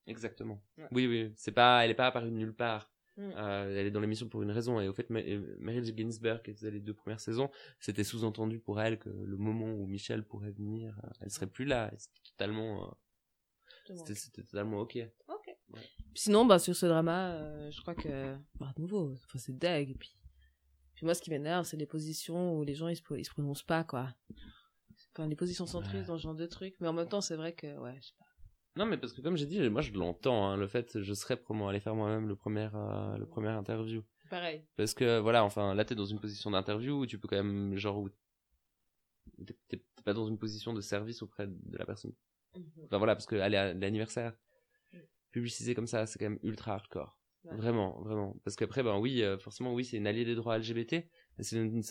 Exactement. 0.07 0.61
Ouais. 0.77 0.87
Oui, 0.91 1.07
oui. 1.07 1.31
C'est 1.37 1.53
pas, 1.53 1.85
elle 1.85 1.91
est 1.91 1.95
pas 1.95 2.07
apparue 2.07 2.31
de 2.31 2.35
nulle 2.35 2.53
part. 2.53 2.91
Mm. 3.17 3.31
Euh, 3.37 3.79
elle 3.79 3.87
est 3.87 3.91
dans 3.91 4.01
l'émission 4.01 4.27
pour 4.27 4.41
une 4.43 4.51
raison. 4.51 4.79
Et 4.81 4.87
au 4.89 4.93
fait, 4.93 5.07
euh, 5.09 5.55
Meryl 5.59 5.83
Ginsberg, 5.97 6.41
qui 6.43 6.53
faisait 6.53 6.71
les 6.71 6.81
deux 6.81 6.93
premières 6.93 7.19
saisons, 7.21 7.49
c'était 7.79 8.03
sous-entendu 8.03 8.59
pour 8.59 8.81
elle 8.81 8.99
que 8.99 9.09
le 9.09 9.37
moment 9.37 9.71
où 9.71 9.85
Michel 9.87 10.23
pourrait 10.23 10.51
venir, 10.51 10.97
euh, 11.03 11.09
elle 11.21 11.31
serait 11.31 11.47
plus 11.47 11.65
là. 11.65 11.91
C'était 11.97 12.21
totalement, 12.31 12.89
euh, 13.89 13.95
c'était, 14.05 14.43
totalement 14.43 14.79
ok. 14.79 14.97
Ok. 15.29 15.55
Ouais. 15.69 15.79
Sinon, 16.13 16.45
bah, 16.45 16.59
sur 16.59 16.75
ce 16.75 16.85
drama, 16.85 17.31
euh, 17.35 17.71
je 17.71 17.81
crois 17.81 17.95
que, 17.95 18.35
bah, 18.59 18.73
de 18.75 18.81
nouveau, 18.81 19.15
c'est 19.35 19.57
deg. 19.57 19.91
Et 19.91 19.95
puis, 19.95 20.15
puis 20.95 21.05
moi, 21.05 21.13
ce 21.13 21.21
qui 21.21 21.29
m'énerve, 21.29 21.65
c'est 21.65 21.77
les 21.77 21.85
positions 21.85 22.57
où 22.57 22.63
les 22.63 22.75
gens, 22.75 22.87
ils 22.87 22.95
se, 22.97 23.01
pro- 23.01 23.15
ils 23.15 23.25
se 23.25 23.31
prononcent 23.31 23.63
pas, 23.63 23.83
quoi. 23.83 24.13
Enfin, 25.13 25.27
les 25.27 25.35
positions 25.35 25.65
centristes 25.65 25.95
Ouais. 25.95 26.05
dans 26.07 26.17
ce 26.17 26.23
genre 26.23 26.35
de 26.35 26.45
trucs. 26.45 26.75
Mais 26.81 26.87
en 26.89 26.93
même 26.93 27.07
temps, 27.07 27.21
c'est 27.21 27.35
vrai 27.37 27.53
que, 27.53 27.77
ouais, 27.79 27.95
je 28.01 28.07
sais 28.07 28.13
pas. 28.19 28.24
Non, 28.77 28.85
mais 28.85 28.97
parce 28.97 29.13
que 29.13 29.21
comme 29.21 29.37
j'ai 29.37 29.45
dit, 29.45 29.69
moi 29.69 29.81
je 29.81 29.91
l'entends, 29.93 30.47
hein, 30.49 30.57
le 30.57 30.67
fait, 30.67 31.01
je 31.01 31.13
serais 31.13 31.37
probablement 31.37 31.69
aller 31.69 31.79
faire 31.79 31.95
moi-même 31.95 32.27
le 32.27 32.35
premier, 32.35 32.69
euh, 32.73 33.17
le 33.17 33.25
premier 33.25 33.49
interview. 33.49 34.03
Pareil. 34.29 34.65
Parce 34.75 34.93
que 34.93 35.19
voilà, 35.19 35.43
enfin 35.45 35.73
là 35.75 35.85
t'es 35.85 35.95
dans 35.95 36.05
une 36.05 36.19
position 36.19 36.51
d'interview 36.51 37.01
où 37.01 37.05
tu 37.05 37.17
peux 37.19 37.27
quand 37.27 37.37
même, 37.37 37.75
genre, 37.77 37.97
où 37.99 38.09
t'es, 39.69 39.81
pas 40.03 40.13
dans 40.13 40.27
une 40.27 40.37
position 40.37 40.73
de 40.73 40.81
service 40.81 41.21
auprès 41.21 41.47
de 41.47 41.77
la 41.77 41.85
personne. 41.85 42.13
Enfin 42.85 42.97
voilà, 42.97 43.15
parce 43.15 43.25
que 43.25 43.35
aller 43.35 43.57
à 43.57 43.73
l'anniversaire, 43.73 44.33
Mm. 44.93 44.97
publicisé 45.31 45.75
comme 45.75 45.87
ça, 45.87 46.05
c'est 46.05 46.19
quand 46.19 46.29
même 46.29 46.39
ultra 46.43 46.73
hardcore. 46.75 47.17
Ouais. 47.43 47.55
Vraiment, 47.57 48.01
vraiment. 48.01 48.35
Parce 48.43 48.55
qu'après, 48.55 48.81
ben 48.81 48.97
oui, 48.97 49.21
euh, 49.21 49.37
forcément, 49.37 49.73
oui, 49.73 49.85
c'est 49.85 49.97
une 49.97 50.07
alliée 50.07 50.25
des 50.25 50.35
droits 50.35 50.57
LGBT. 50.57 51.07
C'est 51.39 51.57
une, 51.57 51.75
une, 51.77 51.83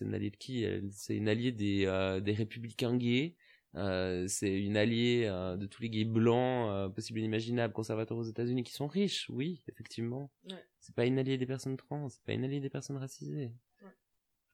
une 0.00 0.14
alliée 0.14 0.30
de 0.30 0.36
qui 0.36 0.62
Elle- 0.64 0.90
C'est 0.92 1.16
une 1.16 1.28
alliée 1.28 1.52
des, 1.52 1.86
euh, 1.86 2.20
des 2.20 2.32
républicains 2.34 2.96
gays. 2.96 3.34
Euh, 3.74 4.26
c'est 4.28 4.60
une 4.60 4.76
alliée 4.76 5.24
euh, 5.26 5.56
de 5.56 5.66
tous 5.66 5.82
les 5.82 5.90
gays 5.90 6.04
blancs, 6.06 6.68
euh, 6.70 6.88
possibles 6.88 7.18
et 7.18 7.22
inimaginables, 7.22 7.72
conservateurs 7.74 8.16
aux 8.16 8.22
États-Unis, 8.24 8.62
qui 8.64 8.72
sont 8.72 8.86
riches, 8.86 9.28
oui, 9.30 9.62
effectivement. 9.68 10.30
Ouais. 10.48 10.64
C'est 10.80 10.94
pas 10.94 11.04
une 11.04 11.18
alliée 11.18 11.36
des 11.36 11.46
personnes 11.46 11.76
trans, 11.76 12.08
c'est 12.08 12.22
pas 12.24 12.32
une 12.32 12.44
alliée 12.44 12.60
des 12.60 12.70
personnes 12.70 12.96
racisées. 12.96 13.52
Ouais. 13.82 13.88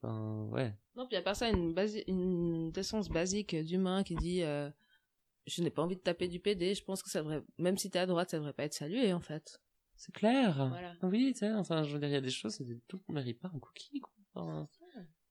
Enfin, 0.02 0.48
ouais. 0.50 0.74
Non, 0.96 1.06
puis 1.06 1.16
à 1.16 1.22
part 1.22 1.36
ça, 1.36 1.48
une, 1.48 1.72
basi- 1.74 2.04
une 2.08 2.72
décence 2.72 3.08
basique 3.08 3.54
d'humain 3.54 4.02
qui 4.02 4.16
dit 4.16 4.42
euh, 4.42 4.68
Je 5.46 5.62
n'ai 5.62 5.70
pas 5.70 5.82
envie 5.82 5.96
de 5.96 6.00
taper 6.00 6.26
du 6.28 6.40
PD, 6.40 6.74
je 6.74 6.82
pense 6.84 7.02
que 7.02 7.08
ça 7.08 7.20
devrait, 7.20 7.42
même 7.58 7.78
si 7.78 7.90
t'es 7.90 8.00
à 8.00 8.06
droite, 8.06 8.30
ça 8.30 8.38
devrait 8.38 8.52
pas 8.52 8.64
être 8.64 8.74
salué 8.74 9.12
en 9.12 9.20
fait. 9.20 9.60
C'est 9.96 10.12
clair. 10.12 10.66
Voilà. 10.70 10.92
Oui, 11.04 11.30
tu 11.34 11.38
sais, 11.38 11.52
enfin, 11.52 11.84
je 11.84 11.92
veux 11.92 12.00
dire, 12.00 12.08
il 12.08 12.12
y 12.14 12.16
a 12.16 12.20
des 12.20 12.30
choses, 12.30 12.52
c'est 12.56 12.64
tout 12.88 12.96
le 12.96 13.02
monde 13.14 13.22
mérite 13.22 13.38
pas 13.40 13.50
un 13.54 13.58
cookie, 13.60 14.00
quoi. 14.00 14.12
Enfin, 14.34 14.68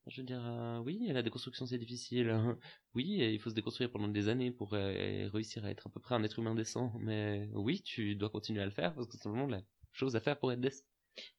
je 0.08 0.22
veux 0.22 0.26
dire, 0.26 0.42
euh, 0.46 0.80
oui, 0.80 1.08
la 1.12 1.22
déconstruction 1.24 1.66
c'est 1.66 1.78
difficile. 1.78 2.30
hein. 2.30 2.58
Oui, 2.94 3.22
et 3.22 3.32
il 3.34 3.40
faut 3.40 3.50
se 3.50 3.56
déconstruire 3.56 3.90
pendant 3.92 4.08
des 4.08 4.28
années 4.30 4.52
pour 4.52 4.74
euh, 4.74 5.30
réussir 5.34 5.64
à 5.66 5.70
être 5.72 5.88
à 5.88 5.90
peu 5.90 6.00
près 6.00 6.16
un 6.16 6.24
être 6.24 6.40
humain 6.40 6.56
décent. 6.56 6.92
Mais 7.00 7.50
oui, 7.54 7.82
tu 7.82 8.16
dois 8.16 8.30
continuer 8.30 8.62
à 8.62 8.66
le 8.66 8.72
faire 8.72 8.94
parce 8.94 9.08
que 9.08 9.18
c'est 9.18 9.30
vraiment 9.30 9.48
la 9.48 9.62
chose 9.92 10.16
à 10.16 10.20
faire 10.20 10.38
pour 10.40 10.52
être 10.52 10.60
décent. 10.62 10.84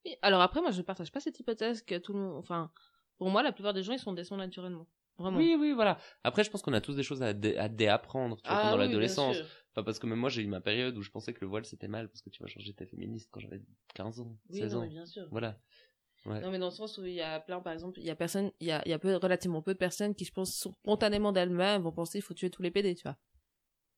Oui, 0.04 0.14
Alors 0.22 0.40
après, 0.40 0.60
moi, 0.60 0.70
je 0.70 0.82
partage 0.82 1.10
pas 1.12 1.20
cette 1.20 1.38
hypothèse 1.40 1.82
que 1.82 1.98
tout 1.98 2.12
le 2.12 2.20
monde. 2.20 2.36
Enfin, 2.36 2.70
pour 3.18 3.28
moi, 3.30 3.42
la 3.42 3.52
plupart 3.52 3.74
des 3.74 3.82
gens, 3.82 3.92
ils 3.92 3.98
sont 3.98 4.12
décents 4.12 4.36
naturellement. 4.36 4.86
Vraiment. 5.18 5.38
Oui, 5.38 5.56
oui, 5.58 5.72
voilà. 5.72 5.98
Après, 6.24 6.42
je 6.42 6.50
pense 6.50 6.60
qu'on 6.62 6.72
a 6.72 6.80
tous 6.80 6.96
des 6.96 7.04
choses 7.04 7.22
à, 7.22 7.32
dé- 7.32 7.56
à 7.56 7.68
déapprendre 7.68 8.36
tu 8.42 8.48
vois, 8.48 8.56
Ah 8.58 8.60
pendant 8.62 8.76
oui, 8.78 8.86
l'adolescence. 8.86 9.36
Enfin, 9.72 9.84
parce 9.84 9.98
que 10.00 10.06
même 10.08 10.18
moi, 10.18 10.28
j'ai 10.28 10.42
eu 10.42 10.46
ma 10.48 10.60
période 10.60 10.96
où 10.96 11.02
je 11.02 11.10
pensais 11.10 11.32
que 11.32 11.40
le 11.40 11.46
voile 11.46 11.64
c'était 11.64 11.86
mal 11.88 12.08
parce 12.08 12.20
que 12.22 12.30
tu 12.30 12.42
vas 12.42 12.48
changer 12.48 12.74
ta 12.74 12.84
féministe 12.86 13.28
quand 13.32 13.38
j'avais 13.40 13.60
15 13.94 14.18
ans, 14.20 14.36
Oui, 14.50 14.58
16 14.58 14.74
non, 14.74 14.80
ans. 14.80 14.88
bien 14.88 15.06
sûr. 15.06 15.28
Voilà. 15.30 15.60
Ouais. 16.26 16.40
Non, 16.40 16.50
mais 16.50 16.58
dans 16.58 16.66
le 16.68 16.72
sens 16.72 16.96
où 16.98 17.04
il 17.04 17.12
y 17.12 17.20
a 17.20 17.38
plein, 17.40 17.60
par 17.60 17.72
exemple, 17.72 17.98
il 18.00 18.04
y 18.06 18.10
a 18.10 18.16
personne, 18.16 18.50
il 18.60 18.66
y 18.66 18.72
a, 18.72 18.82
il 18.86 18.90
y 18.90 18.94
a 18.94 18.98
peu, 18.98 19.14
relativement 19.16 19.60
peu 19.60 19.74
de 19.74 19.78
personnes 19.78 20.14
qui, 20.14 20.24
je 20.24 20.32
pense, 20.32 20.54
spontanément 20.54 21.32
d'elles-mêmes 21.32 21.82
vont 21.82 21.92
penser 21.92 22.18
il 22.18 22.22
faut 22.22 22.32
tuer 22.34 22.48
tous 22.50 22.62
les 22.62 22.70
PD, 22.70 22.94
tu 22.94 23.02
vois. 23.02 23.16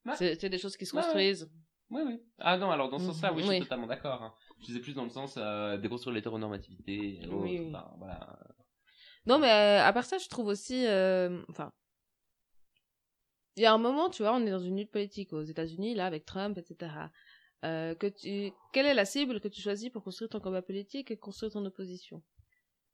Ouais. 0.07 0.17
C'est 0.17 0.41
c'est 0.41 0.49
des 0.49 0.59
choses 0.59 0.77
qui 0.77 0.87
se 0.87 0.95
Ouais, 0.97 1.03
construisent. 1.03 1.49
Oui, 1.91 2.03
oui. 2.05 2.21
Ah 2.39 2.59
non, 2.59 2.71
alors 2.73 2.89
dans 2.89 2.99
ce 2.99 3.05
Mhm, 3.05 3.13
sens-là, 3.13 3.33
oui, 3.33 3.43
je 3.43 3.49
oui. 3.49 3.55
suis 3.57 3.63
totalement 3.65 3.87
d'accord. 3.87 4.23
hein. 4.23 4.35
Je 4.61 4.67
disais 4.67 4.81
plus 4.81 4.95
dans 4.95 5.05
le 5.05 5.11
sens 5.11 5.35
euh, 5.37 5.77
déconstruire 5.77 6.15
l'hétéronormativité. 6.15 7.23
et. 7.23 7.29
Oui, 7.29 7.61
oui. 7.61 7.69
Enfin, 7.69 7.93
voilà. 7.99 8.39
Non, 9.27 9.39
mais 9.39 9.51
euh, 9.51 9.85
à 9.85 9.93
part 9.93 10.05
ça, 10.05 10.19
je 10.19 10.29
trouve 10.29 10.47
aussi, 10.49 10.85
euh, 10.87 11.41
enfin, 11.49 11.73
il 13.57 13.63
y 13.63 13.67
a 13.67 13.73
un 13.73 13.79
moment, 13.79 14.11
tu 14.11 14.23
vois, 14.23 14.35
on 14.35 14.45
est 14.45 14.51
dans 14.51 14.59
une 14.59 14.77
lutte 14.77 14.91
politique 14.91 15.33
aux 15.33 15.43
États-Unis, 15.43 15.95
là, 15.95 16.07
avec 16.07 16.25
Trump, 16.27 16.59
etc. 16.59 16.91
Euh, 17.65 17.95
que 17.95 18.07
tu, 18.07 18.53
quelle 18.73 18.87
est 18.87 18.95
la 18.95 19.05
cible 19.05 19.41
que 19.41 19.49
tu 19.49 19.61
choisis 19.61 19.91
pour 19.91 20.05
construire 20.05 20.29
ton 20.29 20.41
combat 20.41 20.63
politique 20.63 21.11
et 21.11 21.17
construire 21.17 21.53
ton 21.53 21.65
opposition? 21.65 22.23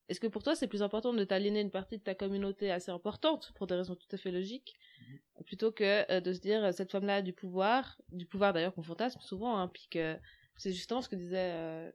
Est-ce 0.08 0.20
que 0.20 0.26
pour 0.26 0.42
toi, 0.42 0.54
c'est 0.54 0.66
plus 0.66 0.82
important 0.82 1.12
de 1.14 1.24
t'aliéner 1.24 1.60
une 1.60 1.70
partie 1.70 1.98
de 1.98 2.02
ta 2.02 2.14
communauté 2.14 2.70
assez 2.70 2.90
importante, 2.90 3.52
pour 3.54 3.66
des 3.66 3.76
raisons 3.76 3.94
tout 3.94 4.08
à 4.12 4.16
fait 4.16 4.30
logiques, 4.30 4.74
plutôt 5.46 5.72
que 5.72 6.10
euh, 6.10 6.20
de 6.20 6.32
se 6.32 6.40
dire, 6.40 6.64
euh, 6.64 6.72
cette 6.72 6.90
femme-là 6.90 7.16
a 7.16 7.22
du 7.22 7.32
pouvoir, 7.32 8.00
du 8.10 8.26
pouvoir 8.26 8.52
d'ailleurs 8.52 8.74
qu'on 8.74 8.82
fantasme 8.82 9.20
souvent, 9.20 9.56
hein, 9.56 9.68
puis 9.68 9.86
que 9.90 10.16
c'est 10.56 10.72
justement 10.72 11.00
ce 11.00 11.08
que 11.08 11.16
disait 11.16 11.52
euh, 11.52 11.90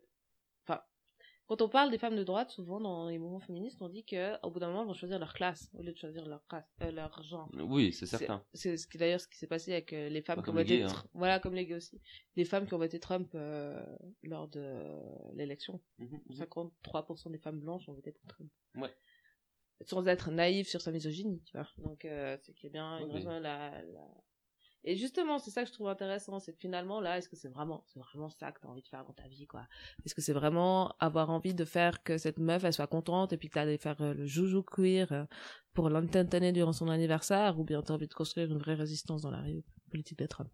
quand 1.47 1.61
on 1.61 1.69
parle 1.69 1.89
des 1.91 1.97
femmes 1.97 2.15
de 2.15 2.23
droite, 2.23 2.51
souvent 2.51 2.79
dans 2.79 3.07
les 3.07 3.17
mouvements 3.17 3.39
féministes, 3.39 3.81
on 3.81 3.89
dit 3.89 4.03
que 4.03 4.35
au 4.45 4.51
bout 4.51 4.59
d'un 4.59 4.67
moment, 4.67 4.81
elles 4.81 4.87
vont 4.87 4.93
choisir 4.93 5.17
leur 5.17 5.33
classe 5.33 5.71
au 5.77 5.81
lieu 5.81 5.93
de 5.93 5.97
choisir 5.97 6.25
leur 6.27 6.43
race, 6.49 6.69
euh, 6.83 6.91
leur 6.91 7.23
genre. 7.23 7.49
Oui, 7.53 7.93
c'est 7.93 8.05
certain. 8.05 8.43
C'est 8.53 8.77
ce 8.77 8.85
qui 8.87 8.97
d'ailleurs 8.97 9.21
ce 9.21 9.27
qui 9.27 9.37
s'est 9.37 9.47
passé 9.47 9.71
avec 9.71 9.93
euh, 9.93 10.09
les 10.09 10.21
femmes 10.21 10.43
qui 10.43 10.49
ont 10.49 10.53
voté 10.53 10.83
hein. 10.83 10.87
Voilà 11.13 11.39
comme 11.39 11.55
les 11.55 11.65
gays 11.65 11.75
aussi. 11.75 11.99
Les 12.35 12.45
femmes 12.45 12.67
qui 12.67 12.73
ont 12.73 12.77
voté 12.77 12.99
Trump 12.99 13.29
euh, 13.35 13.83
lors 14.23 14.47
de 14.49 14.59
euh, 14.61 15.01
l'élection. 15.33 15.81
Mhm, 15.99 16.19
mhm. 16.29 16.35
53% 16.35 17.31
des 17.31 17.39
femmes 17.39 17.59
blanches 17.59 17.87
ont 17.89 17.93
voté 17.93 18.11
pour 18.11 18.27
Trump. 18.27 18.49
Ouais. 18.75 18.93
Sans 19.81 20.07
être 20.07 20.31
naïve 20.31 20.67
sur 20.67 20.81
sa 20.81 20.91
misogynie, 20.91 21.41
tu 21.45 21.55
vois. 21.55 21.67
Donc 21.77 22.03
euh, 22.05 22.35
c'est 22.41 22.53
qu'il 22.53 22.65
y 22.65 22.67
a 22.67 22.73
bien 22.73 22.97
une 22.99 23.05
Oui, 23.07 23.13
raison 23.13 23.29
à 23.29 23.39
la, 23.39 23.81
la- 23.83 24.23
Et 24.83 24.95
justement, 24.95 25.39
c'est 25.39 25.51
ça 25.51 25.63
que 25.63 25.67
je 25.67 25.73
trouve 25.73 25.89
intéressant, 25.89 26.39
c'est 26.39 26.53
que 26.53 26.59
finalement 26.59 27.01
là, 27.01 27.17
est-ce 27.17 27.27
que 27.27 27.35
c'est 27.35 27.49
vraiment, 27.49 27.83
c'est 27.87 27.99
vraiment 27.99 28.29
ça 28.29 28.51
que 28.51 28.61
t'as 28.61 28.67
envie 28.67 28.81
de 28.81 28.87
faire 28.87 29.03
dans 29.03 29.13
ta 29.13 29.27
vie, 29.27 29.45
quoi? 29.45 29.67
Est-ce 30.05 30.15
que 30.15 30.21
c'est 30.21 30.33
vraiment 30.33 30.95
avoir 30.99 31.29
envie 31.29 31.53
de 31.53 31.65
faire 31.65 32.03
que 32.03 32.17
cette 32.17 32.39
meuf 32.39 32.63
elle 32.63 32.73
soit 32.73 32.87
contente 32.87 33.33
et 33.33 33.37
puis 33.37 33.49
que 33.49 33.55
t'allais 33.55 33.77
faire 33.77 34.01
euh, 34.01 34.13
le 34.13 34.25
joujou 34.25 34.63
queer 34.63 35.11
euh, 35.11 35.25
pour 35.73 35.89
l'intentaner 35.89 36.51
durant 36.51 36.73
son 36.73 36.87
anniversaire, 36.89 37.59
ou 37.59 37.63
bien 37.63 37.81
t'as 37.81 37.93
envie 37.93 38.07
de 38.07 38.13
construire 38.13 38.51
une 38.51 38.59
vraie 38.59 38.75
résistance 38.75 39.21
dans 39.21 39.31
la 39.31 39.43
politique 39.89 40.19
de 40.19 40.25
Trump? 40.25 40.49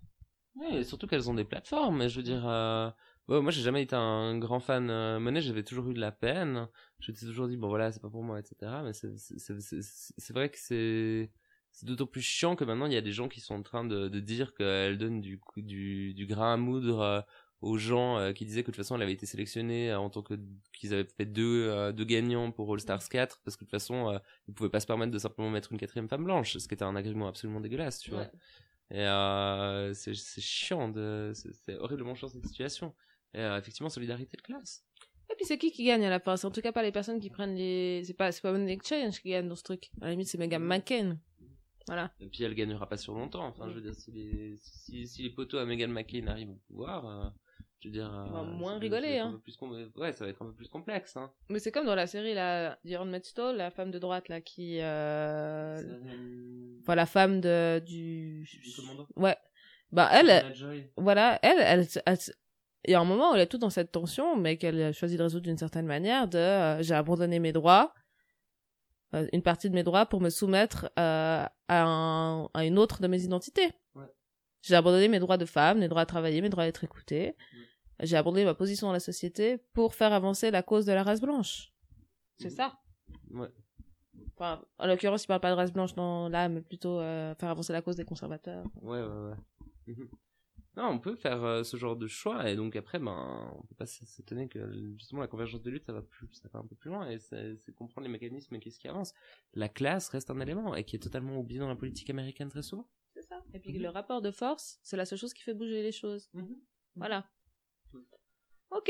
Oui, 0.55 0.77
et 0.77 0.83
surtout 0.83 1.07
qu'elles 1.07 1.29
ont 1.29 1.33
des 1.33 1.45
plateformes. 1.45 2.07
Je 2.07 2.17
veux 2.17 2.23
dire, 2.23 2.47
euh, 2.47 2.89
ouais, 3.27 3.41
moi 3.41 3.51
j'ai 3.51 3.61
jamais 3.61 3.83
été 3.83 3.95
un 3.95 4.37
grand 4.37 4.59
fan 4.59 4.89
euh, 4.89 5.41
j'avais 5.41 5.63
toujours 5.63 5.89
eu 5.89 5.93
de 5.93 5.99
la 5.99 6.11
peine. 6.11 6.67
Je 6.99 7.11
m'étais 7.11 7.25
toujours 7.25 7.47
dit 7.47 7.57
bon 7.57 7.69
voilà, 7.69 7.91
c'est 7.91 8.01
pas 8.01 8.09
pour 8.09 8.23
moi, 8.23 8.39
etc. 8.39 8.83
Mais 8.83 8.93
c'est 8.93 10.33
vrai 10.33 10.49
que 10.49 10.57
c'est 10.59 11.31
c'est 11.73 11.87
d'autant 11.87 12.05
plus 12.05 12.21
chiant 12.21 12.55
que 12.55 12.63
maintenant 12.63 12.85
il 12.85 12.93
y 12.93 12.97
a 12.97 13.01
des 13.01 13.11
gens 13.11 13.27
qui 13.27 13.41
sont 13.41 13.55
en 13.55 13.63
train 13.63 13.83
de, 13.83 14.07
de 14.07 14.19
dire 14.19 14.53
qu'elle 14.53 14.97
donne 14.97 15.21
du, 15.21 15.41
du, 15.57 16.13
du 16.13 16.25
grain 16.27 16.53
à 16.53 16.57
moudre 16.57 16.99
euh, 16.99 17.21
aux 17.61 17.77
gens 17.77 18.19
euh, 18.19 18.31
qui 18.31 18.45
disaient 18.45 18.61
que 18.61 18.67
de 18.67 18.75
toute 18.75 18.83
façon 18.83 18.95
elle 18.95 19.01
avait 19.01 19.13
été 19.13 19.25
sélectionnée 19.25 19.91
euh, 19.91 19.99
en 19.99 20.11
tant 20.11 20.21
que 20.21 20.35
qu'ils 20.71 20.93
avaient 20.93 21.03
fait 21.03 21.25
deux, 21.25 21.91
deux 21.93 22.05
gagnants 22.05 22.51
pour 22.51 22.71
All 22.71 22.79
Stars 22.79 23.09
4 23.09 23.41
parce 23.43 23.57
que 23.57 23.65
de 23.65 23.69
toute 23.69 23.71
façon 23.71 24.19
ils 24.47 24.53
pouvaient 24.53 24.69
pas 24.69 24.79
se 24.79 24.85
permettre 24.85 25.11
de 25.11 25.17
simplement 25.17 25.49
mettre 25.49 25.71
une 25.71 25.79
quatrième 25.79 26.07
femme 26.07 26.23
blanche 26.23 26.57
ce 26.57 26.67
qui 26.67 26.75
était 26.75 26.83
un 26.83 26.95
agrément 26.95 27.27
absolument 27.27 27.59
dégueulasse 27.59 27.99
tu 27.99 28.11
vois 28.11 28.27
et 28.91 29.93
c'est 29.95 30.13
c'est 30.13 30.41
chiant 30.41 30.89
de 30.89 31.31
c'est 31.33 31.75
horriblement 31.77 32.13
chiant 32.13 32.27
cette 32.27 32.45
situation 32.45 32.93
et 33.33 33.41
effectivement 33.41 33.89
solidarité 33.89 34.37
de 34.37 34.43
classe 34.43 34.85
Et 35.31 35.35
puis 35.35 35.45
c'est 35.45 35.57
qui 35.57 35.71
qui 35.71 35.85
gagne 35.85 36.05
à 36.05 36.09
la 36.11 36.19
fin? 36.19 36.37
C'est 36.37 36.45
en 36.45 36.51
tout 36.51 36.61
cas 36.61 36.71
pas 36.71 36.83
les 36.83 36.91
personnes 36.91 37.19
qui 37.19 37.31
prennent 37.31 37.55
les. 37.55 38.03
C'est 38.05 38.13
pas, 38.13 38.31
c'est 38.31 38.41
pas 38.41 38.51
Money 38.51 38.73
Exchange 38.73 39.19
qui 39.21 39.29
gagne 39.29 39.47
dans 39.47 39.55
ce 39.55 39.63
truc. 39.63 39.89
À 40.01 40.05
la 40.05 40.11
limite, 40.11 40.27
c'est 40.27 40.37
Meghan 40.37 40.59
McCain. 40.59 41.17
Voilà. 41.87 42.11
et 42.19 42.27
puis 42.27 42.43
elle 42.43 42.55
gagnera 42.55 42.87
pas 42.87 42.97
sur 42.97 43.13
longtemps 43.13 43.45
enfin 43.45 43.67
je 43.69 43.73
veux 43.73 43.81
dire 43.81 43.93
si 43.95 44.11
les 44.11 44.55
si, 44.61 45.05
si 45.07 45.23
les 45.23 45.29
poteaux 45.29 45.57
à 45.57 45.65
Meghan 45.65 45.89
McCain 45.89 46.27
arrivent 46.27 46.51
au 46.51 46.59
pouvoir 46.67 47.05
euh, 47.05 47.29
je 47.81 47.89
veux 47.89 47.93
dire 47.93 48.09
euh, 48.13 48.25
va 48.31 48.43
moins 48.43 48.75
ça- 48.75 48.79
rigoler, 48.79 49.17
hein. 49.17 49.41
plus 49.43 49.57
ouais 49.97 50.13
ça 50.13 50.23
va 50.23 50.31
être 50.31 50.41
un 50.41 50.45
peu 50.45 50.53
plus 50.53 50.69
complexe 50.69 51.17
hein 51.17 51.29
Mais 51.49 51.59
c'est 51.59 51.71
comme 51.73 51.85
dans 51.85 51.95
la 51.95 52.07
série, 52.07 52.33
là, 52.33 52.77
d'Iron 52.85 53.03
Metstall, 53.03 53.57
la 53.57 53.69
femme 53.71 53.91
de 53.91 53.99
droite, 53.99 54.29
là, 54.29 54.39
qui. 54.39 54.79
Euh... 54.79 55.81
Enfin, 56.81 56.95
la 56.95 57.05
femme 57.05 57.41
de, 57.41 57.79
du. 57.79 58.47
Du 58.63 58.73
commandant. 58.75 59.05
Ouais. 59.17 59.35
Bah, 59.91 60.09
elle, 60.13 60.53
voilà, 60.97 61.39
elle, 61.43 61.57
elle, 61.59 61.87
elle- 62.05 62.17
il 62.85 62.91
y 62.91 62.95
a 62.95 62.99
un 62.99 63.05
moment 63.05 63.31
où 63.31 63.35
elle 63.35 63.41
est 63.41 63.47
toute 63.47 63.61
dans 63.61 63.69
cette 63.69 63.91
tension, 63.91 64.35
mais 64.37 64.57
qu'elle 64.57 64.81
a 64.81 64.91
choisi 64.93 65.15
de 65.17 65.23
résoudre 65.23 65.43
d'une 65.43 65.57
certaine 65.57 65.85
manière 65.85 66.27
de 66.27 66.37
euh, 66.37 66.81
j'ai 66.81 66.93
abandonné 66.95 67.39
mes 67.39 67.51
droits, 67.53 67.93
euh, 69.13 69.27
une 69.33 69.41
partie 69.43 69.69
de 69.69 69.75
mes 69.75 69.83
droits 69.83 70.05
pour 70.05 70.21
me 70.21 70.29
soumettre 70.29 70.85
euh, 70.99 71.45
à, 71.67 71.83
un- 71.83 72.45
à 72.53 72.65
une 72.65 72.77
autre 72.79 73.01
de 73.01 73.07
mes 73.07 73.23
identités. 73.23 73.71
Ouais. 73.95 74.05
J'ai 74.61 74.75
abandonné 74.75 75.07
mes 75.07 75.19
droits 75.19 75.37
de 75.37 75.45
femme, 75.45 75.79
mes 75.79 75.87
droits 75.87 76.01
à 76.01 76.05
travailler, 76.05 76.41
mes 76.41 76.49
droits 76.49 76.63
à 76.63 76.67
être 76.67 76.83
écoutée. 76.83 77.35
J'ai 77.99 78.17
abandonné 78.17 78.43
ma 78.45 78.53
position 78.55 78.87
dans 78.87 78.93
la 78.93 78.99
société 78.99 79.57
pour 79.73 79.93
faire 79.95 80.13
avancer 80.13 80.51
la 80.51 80.63
cause 80.63 80.85
de 80.85 80.91
la 80.93 81.03
race 81.03 81.21
blanche. 81.21 81.71
C'est 82.37 82.49
ça. 82.49 82.79
Ouais. 83.31 83.49
Enfin, 84.35 84.61
en 84.79 84.87
l'occurrence, 84.87 85.23
il 85.23 85.27
parle 85.27 85.41
pas 85.41 85.51
de 85.51 85.55
race 85.55 85.71
blanche 85.71 85.93
dans 85.93 86.27
là, 86.27 86.49
mais 86.49 86.61
plutôt 86.61 86.99
euh, 86.99 87.35
faire 87.35 87.49
avancer 87.49 87.71
la 87.71 87.81
cause 87.81 87.95
des 87.95 88.05
conservateurs. 88.05 88.65
Ouais, 88.81 88.99
ouais, 89.01 89.07
ouais. 89.87 89.95
Non, 90.75 90.85
on 90.87 90.99
peut 90.99 91.15
faire 91.15 91.43
euh, 91.43 91.63
ce 91.63 91.77
genre 91.77 91.95
de 91.95 92.07
choix 92.07 92.49
et 92.49 92.55
donc 92.55 92.75
après, 92.75 92.97
ben, 92.97 93.51
on 93.55 93.61
peut 93.61 93.75
pas 93.75 93.85
s'étonner 93.85 94.47
que 94.49 94.93
justement 94.97 95.21
la 95.21 95.27
convergence 95.27 95.61
de 95.61 95.69
lutte, 95.69 95.85
ça 95.85 95.93
va 95.93 96.01
plus, 96.01 96.27
ça 96.33 96.49
va 96.51 96.59
un 96.59 96.65
peu 96.65 96.75
plus 96.75 96.89
loin 96.89 97.07
et 97.09 97.19
c'est 97.19 97.57
comprendre 97.75 98.07
les 98.07 98.11
mécanismes 98.11 98.55
et 98.55 98.59
qu'est-ce 98.59 98.79
qui 98.79 98.87
avance. 98.87 99.13
La 99.53 99.69
classe 99.69 100.09
reste 100.09 100.31
un 100.31 100.39
élément 100.39 100.73
et 100.75 100.83
qui 100.83 100.95
est 100.95 100.99
totalement 100.99 101.37
oublié 101.37 101.59
dans 101.59 101.67
la 101.67 101.75
politique 101.75 102.09
américaine 102.09 102.49
très 102.49 102.63
souvent. 102.63 102.89
C'est 103.13 103.21
ça. 103.21 103.43
Et 103.53 103.59
puis 103.59 103.73
Mhm. 103.73 103.83
le 103.83 103.89
rapport 103.89 104.21
de 104.23 104.31
force, 104.31 104.79
c'est 104.81 104.97
la 104.97 105.05
seule 105.05 105.19
chose 105.19 105.33
qui 105.35 105.43
fait 105.43 105.53
bouger 105.53 105.83
les 105.83 105.91
choses. 105.91 106.29
Mhm. 106.33 106.55
Voilà. 106.95 107.29
Ok. 108.71 108.89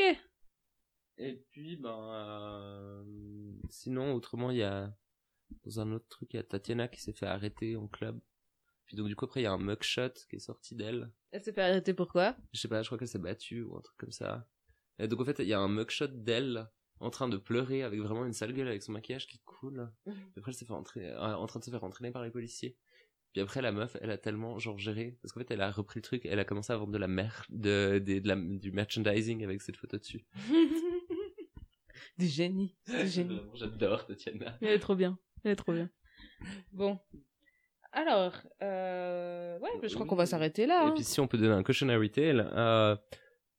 Et 1.17 1.35
puis, 1.51 1.75
ben, 1.75 2.09
euh, 2.13 3.03
sinon, 3.69 4.13
autrement, 4.13 4.51
il 4.51 4.57
y 4.57 4.63
a, 4.63 4.95
dans 5.63 5.79
un 5.81 5.91
autre 5.91 6.07
truc, 6.07 6.33
il 6.33 6.37
y 6.37 6.39
a 6.39 6.43
Tatiana 6.43 6.87
qui 6.87 7.01
s'est 7.01 7.13
fait 7.13 7.25
arrêter 7.27 7.75
en 7.75 7.87
club. 7.87 8.19
Puis 8.85 8.97
donc, 8.97 9.07
du 9.07 9.15
coup, 9.15 9.25
après, 9.25 9.41
il 9.41 9.43
y 9.43 9.47
a 9.47 9.51
un 9.51 9.57
mugshot 9.57 10.13
qui 10.29 10.35
est 10.35 10.39
sorti 10.39 10.75
d'elle. 10.75 11.11
Elle 11.31 11.43
s'est 11.43 11.53
fait 11.53 11.61
arrêter 11.61 11.93
pourquoi 11.93 12.35
Je 12.53 12.59
sais 12.59 12.67
pas, 12.67 12.81
je 12.81 12.87
crois 12.87 12.97
qu'elle 12.97 13.07
s'est 13.07 13.19
battue 13.19 13.63
ou 13.63 13.75
un 13.77 13.81
truc 13.81 13.97
comme 13.97 14.11
ça. 14.11 14.47
Et 14.99 15.07
donc, 15.07 15.21
en 15.21 15.25
fait, 15.25 15.39
il 15.39 15.47
y 15.47 15.53
a 15.53 15.59
un 15.59 15.69
mugshot 15.69 16.07
d'elle 16.07 16.69
en 16.99 17.09
train 17.09 17.27
de 17.27 17.37
pleurer 17.37 17.83
avec 17.83 17.99
vraiment 17.99 18.25
une 18.25 18.33
sale 18.33 18.53
gueule 18.53 18.67
avec 18.67 18.83
son 18.83 18.91
maquillage 18.91 19.27
qui 19.27 19.39
coule. 19.39 19.91
Mhm. 20.05 20.13
Et 20.13 20.39
après, 20.39 20.51
elle 20.51 20.55
s'est 20.55 20.65
fait 20.65 20.73
entraîner, 20.73 21.09
euh, 21.09 21.35
en 21.35 21.45
train 21.47 21.59
de 21.59 21.65
se 21.65 21.71
faire 21.71 21.83
entraîner 21.83 22.11
par 22.11 22.23
les 22.23 22.31
policiers. 22.31 22.77
Puis 23.33 23.41
après, 23.41 23.61
la 23.61 23.71
meuf, 23.71 23.97
elle 23.99 24.11
a 24.11 24.17
tellement, 24.17 24.59
genre, 24.59 24.77
géré. 24.77 25.17
Parce 25.21 25.33
qu'en 25.33 25.39
fait, 25.39 25.51
elle 25.51 25.61
a 25.61 25.71
repris 25.71 25.99
le 25.99 26.03
truc, 26.03 26.25
elle 26.25 26.39
a 26.39 26.45
commencé 26.45 26.71
à 26.71 26.77
vendre 26.77 26.91
de 26.91 26.97
la 26.99 27.07
mer, 27.07 27.45
de, 27.49 27.99
de 27.99 28.27
la, 28.27 28.35
du 28.35 28.71
merchandising 28.71 29.43
avec 29.43 29.61
cette 29.61 29.77
photo 29.77 29.97
dessus. 29.97 30.23
Du 32.17 32.27
génie. 32.27 32.75
Du 32.87 33.07
génie. 33.07 33.41
J'adore 33.55 34.05
Tatiana. 34.05 34.57
Elle 34.61 34.69
est 34.73 34.79
trop 34.79 34.95
bien. 34.95 35.17
Elle 35.43 35.53
est 35.53 35.55
trop 35.55 35.73
bien. 35.73 35.89
Bon. 36.71 36.99
Alors, 37.93 38.33
euh... 38.61 39.59
ouais, 39.59 39.69
je 39.87 39.93
crois 39.93 40.05
qu'on 40.05 40.15
va 40.15 40.25
s'arrêter 40.25 40.65
là. 40.65 40.83
Et 40.83 40.87
hein. 40.87 40.91
puis 40.95 41.03
si 41.03 41.19
on 41.19 41.27
peut 41.27 41.37
donner 41.37 41.53
un 41.53 41.63
cautionary 41.63 42.09
tale, 42.11 42.49
euh, 42.55 42.95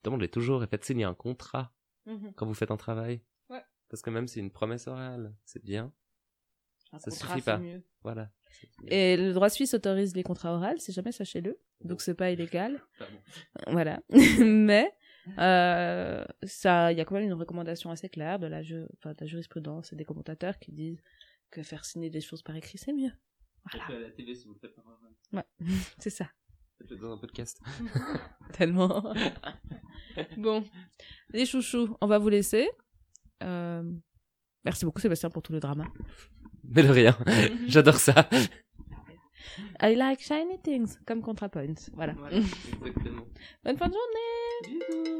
demandez 0.03 0.29
toujours 0.29 0.63
et 0.65 0.67
faites 0.67 0.85
signer 0.85 1.05
un 1.05 1.15
contrat 1.15 1.73
Mhm. 2.07 2.35
quand 2.37 2.45
vous 2.45 2.53
faites 2.55 2.71
un 2.71 2.77
travail. 2.77 3.23
Ouais. 3.49 3.63
Parce 3.89 4.03
que 4.03 4.11
même 4.11 4.29
c'est 4.29 4.41
une 4.41 4.51
promesse 4.51 4.87
orale, 4.89 5.35
c'est 5.47 5.65
bien. 5.65 5.91
Un 6.93 6.99
ça 6.99 7.11
contrat, 7.11 7.29
suffit 7.29 7.43
pas. 7.45 7.59
mieux. 7.59 7.83
Voilà. 8.03 8.31
Et 8.89 9.17
le 9.17 9.33
droit 9.33 9.49
suisse 9.49 9.73
autorise 9.75 10.15
les 10.15 10.23
contrats 10.23 10.53
oraux, 10.55 10.77
si 10.79 10.93
jamais, 10.93 11.13
sachez-le. 11.13 11.59
Donc 11.81 12.03
c'est 12.03 12.15
pas 12.15 12.31
illégal. 12.31 12.81
Pardon. 12.99 13.17
Voilà. 13.69 14.01
Mais 14.45 14.93
euh, 15.39 16.25
ça, 16.43 16.93
il 16.93 16.99
y 16.99 17.01
a 17.01 17.05
quand 17.07 17.15
même 17.15 17.25
une 17.25 17.33
recommandation 17.33 17.91
assez 17.91 18.09
claire 18.11 18.39
de 18.39 18.47
la, 18.47 18.63
ju- 18.63 18.85
de 19.05 19.15
la 19.19 19.27
jurisprudence 19.27 19.93
et 19.93 19.97
des 19.97 20.05
commentateurs 20.05 20.59
qui 20.59 20.71
disent 20.73 21.03
que 21.51 21.63
faire 21.63 21.85
signer 21.87 22.11
des 22.11 22.21
choses 22.21 22.43
par 22.43 22.55
écrit, 22.57 22.77
c'est 22.79 22.93
mieux. 22.93 23.13
Voilà. 23.71 23.87
Faites-le 23.87 23.97
à 23.97 24.01
la 24.09 24.11
TV 24.11 24.35
si 24.35 24.47
vous 24.47 24.55
le 24.55 24.59
faites 24.59 24.77
oral. 24.79 25.45
C'est 25.99 26.11
ça. 26.11 26.29
Faites-le 26.79 26.97
dans 26.97 27.13
un 27.13 27.19
podcast. 27.19 27.61
Tellement. 28.53 29.15
bon, 30.37 30.65
les 31.31 31.47
chouchous, 31.47 31.97
on 32.01 32.07
va 32.07 32.19
vous 32.19 32.29
laisser. 32.29 32.69
Euh, 33.43 33.83
Merci 34.65 34.85
beaucoup 34.87 35.01
Sébastien 35.01 35.31
pour 35.31 35.43
tout 35.43 35.53
le 35.53 35.61
drama. 35.61 35.85
Mais 36.65 36.83
de 36.83 36.89
rien. 36.89 37.17
J'adore 37.67 37.97
ça. 37.97 38.29
I 39.83 39.95
like 39.95 40.21
shiny 40.21 40.59
things, 40.63 40.97
comme 41.07 41.21
ContraPoint. 41.21 41.75
Voilà. 41.93 42.15
Exactement. 42.31 43.27
Bonne 43.63 43.77
fin 43.77 43.89
de 43.89 43.93
journée 43.93 44.79
Bisous. 44.81 45.19